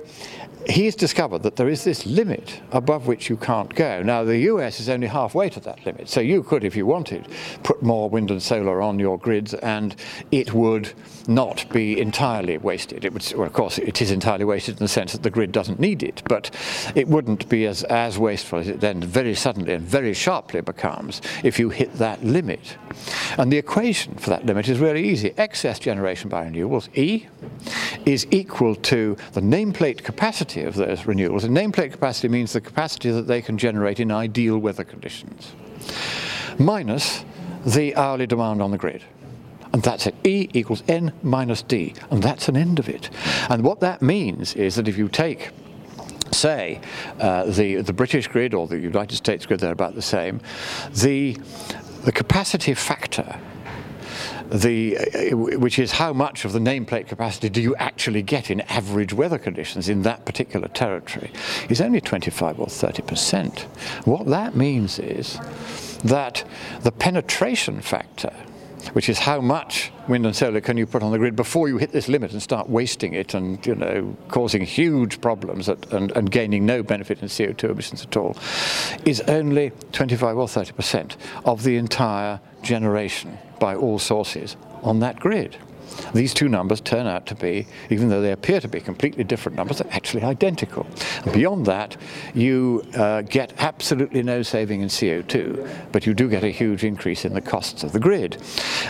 he's 0.68 0.96
discovered 0.96 1.44
that 1.44 1.56
there 1.56 1.70
is 1.70 1.84
this 1.84 2.06
limit 2.06 2.62
above 2.72 3.08
which 3.08 3.30
you 3.30 3.38
can't 3.38 3.74
go. 3.76 4.02
Now, 4.02 4.24
the 4.24 4.38
US 4.40 4.80
is 4.80 4.90
only 4.90 5.08
halfway 5.08 5.50
to 5.50 5.60
that 5.62 5.86
limit, 5.86 6.10
so 6.10 6.20
you 6.20 6.44
could, 6.44 6.64
if 6.64 6.76
you 6.76 6.86
wanted, 6.86 7.28
put 7.64 7.82
more 7.82 8.10
wind 8.10 8.32
and 8.32 8.42
solar 8.42 8.82
on 8.82 9.00
your 9.00 9.18
grids, 9.18 9.54
and 9.56 9.96
it 10.32 10.54
would 10.54 10.94
not 11.28 11.66
be 11.72 12.00
entirely 12.00 12.58
wasted. 12.58 13.06
It 13.06 13.14
would, 13.14 13.34
well, 13.36 13.48
of 13.48 13.54
course, 13.54 13.78
it 13.78 14.02
is 14.02 14.12
entirely 14.12 14.46
wasted 14.46 14.76
in 14.76 14.80
the 14.80 14.88
sense 14.88 15.14
that 15.14 15.24
the 15.24 15.30
grid 15.30 15.52
doesn't 15.52 15.80
need 15.80 16.04
it, 16.04 16.22
but 16.28 16.52
it 16.96 17.08
wouldn't 17.08 17.48
be 17.50 17.66
as, 17.66 17.84
as 17.84 18.18
wasteful 18.18 18.60
as 18.60 18.68
it 18.68 18.82
then 18.82 19.02
very 19.02 19.36
suddenly 19.36 19.74
and 19.74 19.86
very 19.86 20.14
sharply 20.14 20.59
becomes 20.62 21.22
if 21.44 21.60
you 21.60 21.70
hit 21.70 21.94
that 21.96 22.24
limit. 22.24 22.78
And 23.38 23.52
the 23.52 23.58
equation 23.58 24.16
for 24.16 24.30
that 24.30 24.46
limit 24.46 24.68
is 24.68 24.80
really 24.80 25.08
easy. 25.08 25.34
Excess 25.38 25.80
generation 25.80 26.30
by 26.30 26.46
renewables, 26.46 26.90
E, 26.98 27.28
is 28.06 28.28
equal 28.32 28.76
to 28.76 29.18
the 29.34 29.42
nameplate 29.42 30.04
capacity 30.04 30.64
of 30.64 30.76
those 30.76 31.02
renewables. 31.02 31.44
And 31.44 31.56
nameplate 31.56 31.92
capacity 31.92 32.28
means 32.28 32.54
the 32.54 32.62
capacity 32.62 33.12
that 33.12 33.28
they 33.28 33.42
can 33.42 33.58
generate 33.58 34.00
in 34.00 34.12
ideal 34.12 34.58
weather 34.58 34.84
conditions, 34.84 35.54
minus 36.58 37.24
the 37.66 37.96
hourly 37.96 38.28
demand 38.28 38.62
on 38.62 38.72
the 38.72 38.78
grid. 38.78 39.04
And 39.72 39.84
that's 39.84 40.08
it. 40.08 40.16
E 40.24 40.50
equals 40.54 40.84
N 40.88 41.14
minus 41.22 41.62
D. 41.62 41.94
And 42.10 42.24
that's 42.24 42.50
an 42.50 42.58
end 42.58 42.80
of 42.80 42.90
it. 42.90 43.10
And 43.50 43.64
what 43.64 43.82
that 43.82 44.02
means 44.02 44.56
is 44.56 44.76
that 44.76 44.88
if 44.88 44.98
you 44.98 45.08
take 45.08 45.52
say 46.36 46.80
uh, 47.20 47.46
the 47.46 47.82
the 47.82 47.94
British 47.94 48.28
grid 48.28 48.54
or 48.54 48.68
the 48.68 48.80
United 48.80 49.16
States 49.16 49.46
grid, 49.46 49.60
they're 49.60 49.72
about 49.72 49.96
the 49.96 50.02
same. 50.02 50.42
The 50.92 51.38
the 52.04 52.12
capacity 52.12 52.74
factor 52.74 53.40
the, 54.52 54.98
uh, 54.98 55.38
which 55.38 55.78
is 55.80 55.92
how 55.92 56.14
much 56.14 56.46
of 56.46 56.54
the 56.54 56.60
nameplate 56.60 57.08
capacity 57.08 57.50
do 57.50 57.62
you 57.62 57.76
actually 57.76 58.22
get 58.22 58.50
in 58.50 58.62
average 58.62 59.14
weather 59.14 59.38
conditions 59.38 59.90
in 59.90 60.02
that 60.04 60.26
particular 60.26 60.68
territory, 60.70 61.32
is 61.70 61.82
only 61.82 62.02
25 62.02 62.60
or 62.60 62.68
30 62.68 63.04
percent. 63.04 63.60
What 64.06 64.26
that 64.28 64.56
means 64.56 65.00
is 65.00 65.40
that 66.04 66.44
the 66.82 66.92
penetration 66.92 67.82
factor 67.82 68.34
which 68.94 69.10
is 69.10 69.20
how 69.20 69.42
much 69.42 69.92
wind 70.08 70.26
and 70.26 70.36
solar 70.36 70.62
can 70.62 70.78
you 70.78 70.86
put 70.86 71.04
on 71.04 71.12
the 71.12 71.18
grid 71.18 71.36
before 71.36 71.68
you 71.68 71.78
hit 71.78 71.92
this 71.92 72.08
limit 72.08 72.32
and 72.32 72.42
start 72.42 72.70
wasting 72.70 73.14
it 73.14 73.34
and 73.34 73.66
you 73.66 73.76
know 73.76 74.16
causing 74.30 74.62
huge 74.62 75.22
problems 75.22 75.70
at, 75.70 75.92
and, 75.94 76.12
and 76.12 76.32
gaining 76.32 76.66
no 76.66 76.82
benefit 76.82 77.22
in 77.22 77.28
CO2 77.28 77.70
emissions 77.70 78.04
at 78.04 78.18
all, 78.18 78.36
is 79.06 79.22
only 79.22 79.72
25 79.92 80.38
or 80.38 80.48
30 80.48 80.72
percent 80.74 81.18
of 81.46 81.64
the 81.64 81.78
entire 81.78 82.40
generation 82.62 83.38
by 83.60 83.76
all 83.76 84.00
sources 84.00 84.56
on 84.84 85.00
that 85.00 85.20
grid. 85.20 85.58
These 86.14 86.34
two 86.34 86.50
numbers 86.50 86.82
turn 86.82 87.08
out 87.08 87.26
to 87.28 87.36
be, 87.36 87.68
even 87.90 88.10
though 88.10 88.22
they 88.22 88.32
appear 88.32 88.60
to 88.60 88.68
be 88.68 88.80
completely 88.80 89.24
different 89.24 89.56
numbers, 89.56 89.80
they're 89.80 89.94
actually 89.94 90.24
identical. 90.24 90.86
And 91.24 91.34
beyond 91.34 91.66
that, 91.66 91.98
you 92.34 92.84
uh, 92.96 93.22
get 93.22 93.54
absolutely 93.58 94.24
no 94.24 94.42
saving 94.42 94.82
in 94.82 94.88
CO2, 94.88 95.92
but 95.92 96.06
you 96.06 96.14
do 96.14 96.30
get 96.30 96.44
a 96.44 96.50
huge 96.50 96.84
increase 96.84 97.26
in 97.26 97.34
the 97.34 97.42
costs 97.42 97.84
of 97.84 97.92
the 97.92 98.00
grid. 98.00 98.42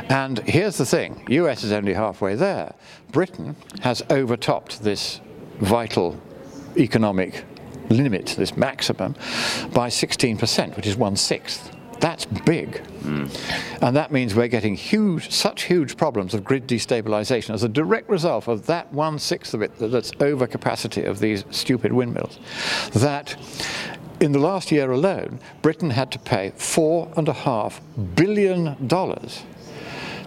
And 0.10 0.40
here's 0.40 0.78
the 0.78 0.86
thing 0.86 1.24
US 1.30 1.64
is 1.64 1.72
only 1.72 1.94
halfway 1.94 2.36
there. 2.36 2.74
Britain 3.12 3.56
has 3.82 4.02
overtopped 4.10 4.84
this 4.84 5.20
vital 5.60 6.20
economic 6.78 7.44
limit, 7.90 8.36
this 8.38 8.56
maximum, 8.56 9.14
by 9.74 9.90
16%, 9.90 10.76
which 10.76 10.88
is 10.88 10.96
one 10.96 11.16
sixth. 11.16 11.76
That's 12.00 12.26
big. 12.26 12.82
Mm. 13.02 13.82
And 13.82 13.96
that 13.96 14.12
means 14.12 14.36
we're 14.36 14.48
getting 14.48 14.76
huge, 14.76 15.32
such 15.32 15.64
huge 15.64 15.98
problems 15.98 16.34
of 16.34 16.44
grid 16.44 16.68
destabilization 16.68 17.54
as 17.54 17.64
a 17.64 17.70
direct 17.70 18.10
result 18.10 18.48
of 18.48 18.66
that 18.68 18.92
one 18.94 19.20
sixth 19.20 19.54
of 19.54 19.62
it 19.62 19.72
that's 19.78 20.12
overcapacity 20.12 21.06
of 21.08 21.20
these 21.20 21.44
stupid 21.52 21.92
windmills. 21.92 22.40
That 22.94 23.36
in 24.20 24.32
the 24.32 24.40
last 24.40 24.72
year 24.72 24.92
alone, 24.92 25.40
Britain 25.62 25.92
had 25.92 26.12
to 26.12 26.20
pay 26.20 26.52
four 26.56 27.12
and 27.16 27.28
a 27.28 27.34
half 27.34 27.82
billion 28.16 28.88
dollars 28.88 29.44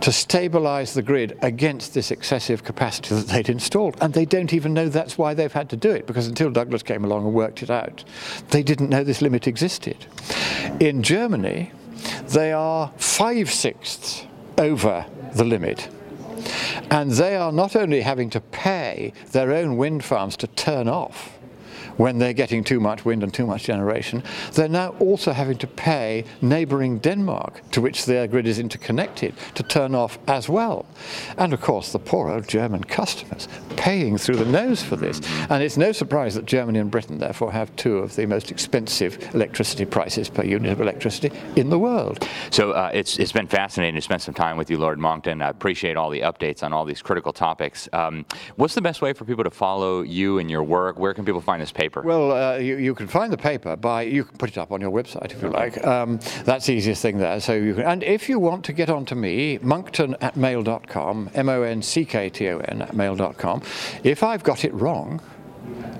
to 0.02 0.12
stabilize 0.12 0.94
the 0.94 1.02
grid 1.02 1.38
against 1.42 1.94
this 1.94 2.10
excessive 2.10 2.64
capacity 2.64 3.14
that 3.14 3.28
they'd 3.28 3.48
installed. 3.48 3.96
And 4.00 4.12
they 4.12 4.24
don't 4.24 4.52
even 4.52 4.74
know 4.74 4.88
that's 4.88 5.16
why 5.16 5.32
they've 5.32 5.52
had 5.52 5.70
to 5.70 5.76
do 5.76 5.90
it, 5.90 6.06
because 6.06 6.26
until 6.26 6.50
Douglas 6.50 6.82
came 6.82 7.04
along 7.04 7.24
and 7.24 7.32
worked 7.32 7.62
it 7.62 7.70
out, 7.70 8.04
they 8.50 8.62
didn't 8.62 8.90
know 8.90 9.04
this 9.04 9.22
limit 9.22 9.46
existed. 9.46 10.06
In 10.80 11.02
Germany, 11.02 11.70
they 12.28 12.52
are 12.52 12.92
five 12.96 13.50
sixths 13.50 14.26
over 14.58 15.06
the 15.34 15.44
limit. 15.44 15.88
And 16.90 17.12
they 17.12 17.36
are 17.36 17.52
not 17.52 17.76
only 17.76 18.00
having 18.00 18.28
to 18.30 18.40
pay 18.40 19.12
their 19.30 19.52
own 19.52 19.76
wind 19.76 20.04
farms 20.04 20.36
to 20.38 20.48
turn 20.48 20.88
off, 20.88 21.38
when 21.96 22.18
they're 22.18 22.33
getting 22.33 22.64
too 22.64 22.81
much 22.81 23.05
wind 23.05 23.22
and 23.22 23.33
too 23.33 23.46
much 23.46 23.64
generation, 23.64 24.22
they're 24.52 24.68
now 24.68 24.90
also 24.98 25.33
having 25.33 25.59
to 25.59 25.66
pay 25.66 26.24
neighbouring 26.40 26.98
Denmark, 26.98 27.62
to 27.72 27.81
which 27.81 28.07
their 28.07 28.26
grid 28.26 28.46
is 28.46 28.59
interconnected, 28.59 29.35
to 29.55 29.62
turn 29.62 29.94
off 29.94 30.18
as 30.26 30.48
well. 30.48 30.87
And 31.37 31.52
of 31.52 31.61
course, 31.61 31.92
the 31.92 31.98
poor 31.98 32.31
old 32.31 32.48
German 32.48 32.85
customers 32.85 33.48
paying 33.76 34.18
through 34.18 34.37
the 34.37 34.44
nose 34.44 34.83
for 34.83 34.96
this. 34.96 35.20
And 35.50 35.62
it's 35.62 35.76
no 35.76 35.92
surprise 35.92 36.35
that 36.35 36.46
Germany 36.46 36.78
and 36.78 36.90
Britain, 36.90 37.18
therefore, 37.18 37.52
have 37.52 37.74
two 37.76 37.98
of 37.98 38.16
the 38.16 38.26
most 38.26 38.50
expensive 38.50 39.35
electricity 39.35 39.85
prices 39.85 40.28
per 40.28 40.44
unit 40.44 40.72
of 40.72 40.81
electricity 40.81 41.31
in 41.57 41.70
the 41.70 41.78
world. 41.78 42.26
So 42.50 42.72
uh, 42.72 42.90
it's, 42.92 43.18
it's 43.18 43.33
been 43.33 43.46
fascinating 43.46 43.94
to 43.96 44.02
spend 44.02 44.22
some 44.22 44.35
time 44.35 44.57
with 44.57 44.70
you, 44.70 44.78
Lord 44.78 44.98
Monckton. 44.98 45.42
I 45.42 45.48
appreciate 45.48 45.96
all 45.96 46.11
the 46.11 46.20
updates 46.20 46.62
on 46.62 46.72
all 46.72 46.85
these 46.85 47.02
critical 47.02 47.33
topics. 47.33 47.88
Um, 47.92 48.24
what's 48.57 48.74
the 48.74 48.83
best 48.83 49.02
way 49.02 49.12
for 49.12 49.24
people 49.24 49.44
to 49.44 49.50
follow 49.50 50.02
you 50.02 50.38
and 50.38 50.50
your 50.50 50.62
work? 50.62 50.98
Where 50.98 51.14
can 51.14 51.24
people 51.24 51.40
find 51.40 51.61
this? 51.61 51.72
Paper? 51.83 52.03
Well, 52.03 52.31
uh, 52.31 52.59
you, 52.59 52.77
you, 52.77 52.95
can 52.95 53.09
find 53.09 53.33
the 53.33 53.37
paper 53.37 53.75
by, 53.75 54.03
you 54.03 54.23
can 54.23 54.37
put 54.37 54.51
it 54.51 54.57
up 54.57 54.71
on 54.71 54.81
your 54.81 54.92
website 54.92 55.33
if 55.33 55.42
you 55.42 55.49
like. 55.49 55.85
Um, 55.85 56.21
that's 56.45 56.66
the 56.66 56.75
easiest 56.75 57.03
thing 57.03 57.18
there. 57.18 57.40
So 57.40 57.55
you 57.55 57.75
can, 57.75 57.83
and 57.83 58.05
if 58.05 58.29
you 58.29 58.38
want 58.38 58.64
to 58.66 58.73
get 58.73 58.88
on 58.88 59.05
to 59.07 59.16
me, 59.16 59.59
monckton 59.62 60.14
at 60.21 60.37
mail.com, 60.37 61.31
M-O-N-C-K-T-O-N 61.35 62.83
at 62.83 62.95
mail.com, 62.95 63.62
if 64.05 64.23
I've 64.23 64.45
got 64.45 64.64
it 64.64 64.73
wrong, 64.75 65.21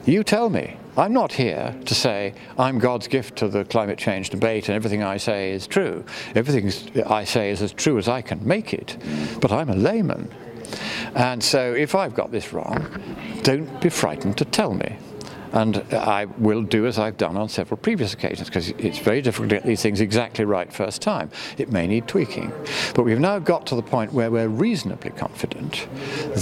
you 0.07 0.23
tell 0.23 0.51
me. 0.51 0.77
I'm 0.97 1.13
not 1.13 1.33
here 1.33 1.75
to 1.85 1.95
say 1.97 2.35
I'm 2.57 2.79
God's 2.79 3.09
gift 3.09 3.35
to 3.39 3.49
the 3.49 3.65
climate 3.65 3.99
change 3.99 4.31
debate 4.31 4.69
and 4.69 4.77
everything 4.77 5.03
I 5.03 5.17
say 5.17 5.51
is 5.51 5.67
true. 5.67 6.05
Everything 6.37 7.05
I 7.07 7.25
say 7.25 7.51
is 7.51 7.61
as 7.61 7.73
true 7.73 7.99
as 7.99 8.07
I 8.07 8.23
can 8.23 8.47
make 8.47 8.73
it. 8.73 8.99
But 9.41 9.51
I'm 9.51 9.69
a 9.69 9.75
layman. 9.75 10.31
And 11.17 11.43
so 11.43 11.75
if 11.75 11.97
I've 11.97 12.15
got 12.15 12.31
this 12.31 12.53
wrong, 12.53 12.87
don't 13.43 13.81
be 13.81 13.89
frightened 13.89 14.39
to 14.39 14.45
tell 14.45 14.75
me. 14.75 14.97
And 15.53 15.79
I 15.93 16.25
will 16.39 16.63
do 16.63 16.87
as 16.87 16.99
I've 16.99 17.17
done 17.17 17.37
on 17.37 17.49
several 17.49 17.77
previous 17.77 18.15
occasions 18.15 18.49
because 18.49 18.71
it's 18.71 18.99
very 18.99 19.21
difficult 19.21 19.51
to 19.51 19.57
get 19.57 19.65
these 19.65 19.83
things 19.83 20.01
exactly 20.01 20.45
right 20.45 20.73
first 20.73 21.03
time. 21.03 21.31
It 21.59 21.71
may 21.71 21.87
need 21.87 22.09
tweaking. 22.09 22.53
But 22.95 23.05
we've 23.05 23.21
now 23.21 23.39
got 23.39 23.67
to 23.67 23.75
the 23.75 23.83
point 23.83 24.13
where 24.13 24.31
we're 24.31 24.49
reasonably 24.49 25.11
confident 25.11 25.87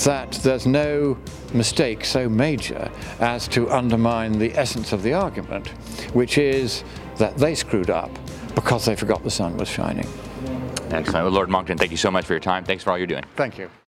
that 0.04 0.32
there's 0.42 0.66
no 0.66 1.18
mistake 1.52 2.04
so 2.04 2.28
major 2.28 2.90
as 3.18 3.48
to 3.48 3.68
undermine 3.70 4.38
the 4.38 4.52
essence 4.56 4.92
of 4.92 5.02
the 5.02 5.12
argument, 5.12 5.68
which 6.14 6.38
is 6.38 6.84
that 7.16 7.36
they 7.36 7.54
screwed 7.54 7.90
up 7.90 8.10
because 8.54 8.84
they 8.84 8.96
forgot 8.96 9.22
the 9.24 9.30
sun 9.30 9.56
was 9.56 9.68
shining. 9.68 10.06
Excellent. 10.90 11.24
Well, 11.24 11.30
Lord 11.30 11.48
Monckton, 11.48 11.78
thank 11.78 11.90
you 11.90 11.96
so 11.96 12.10
much 12.10 12.24
for 12.24 12.32
your 12.32 12.40
time. 12.40 12.64
Thanks 12.64 12.84
for 12.84 12.90
all 12.90 12.98
you're 12.98 13.06
doing. 13.06 13.24
Thank 13.36 13.58
you. 13.58 13.70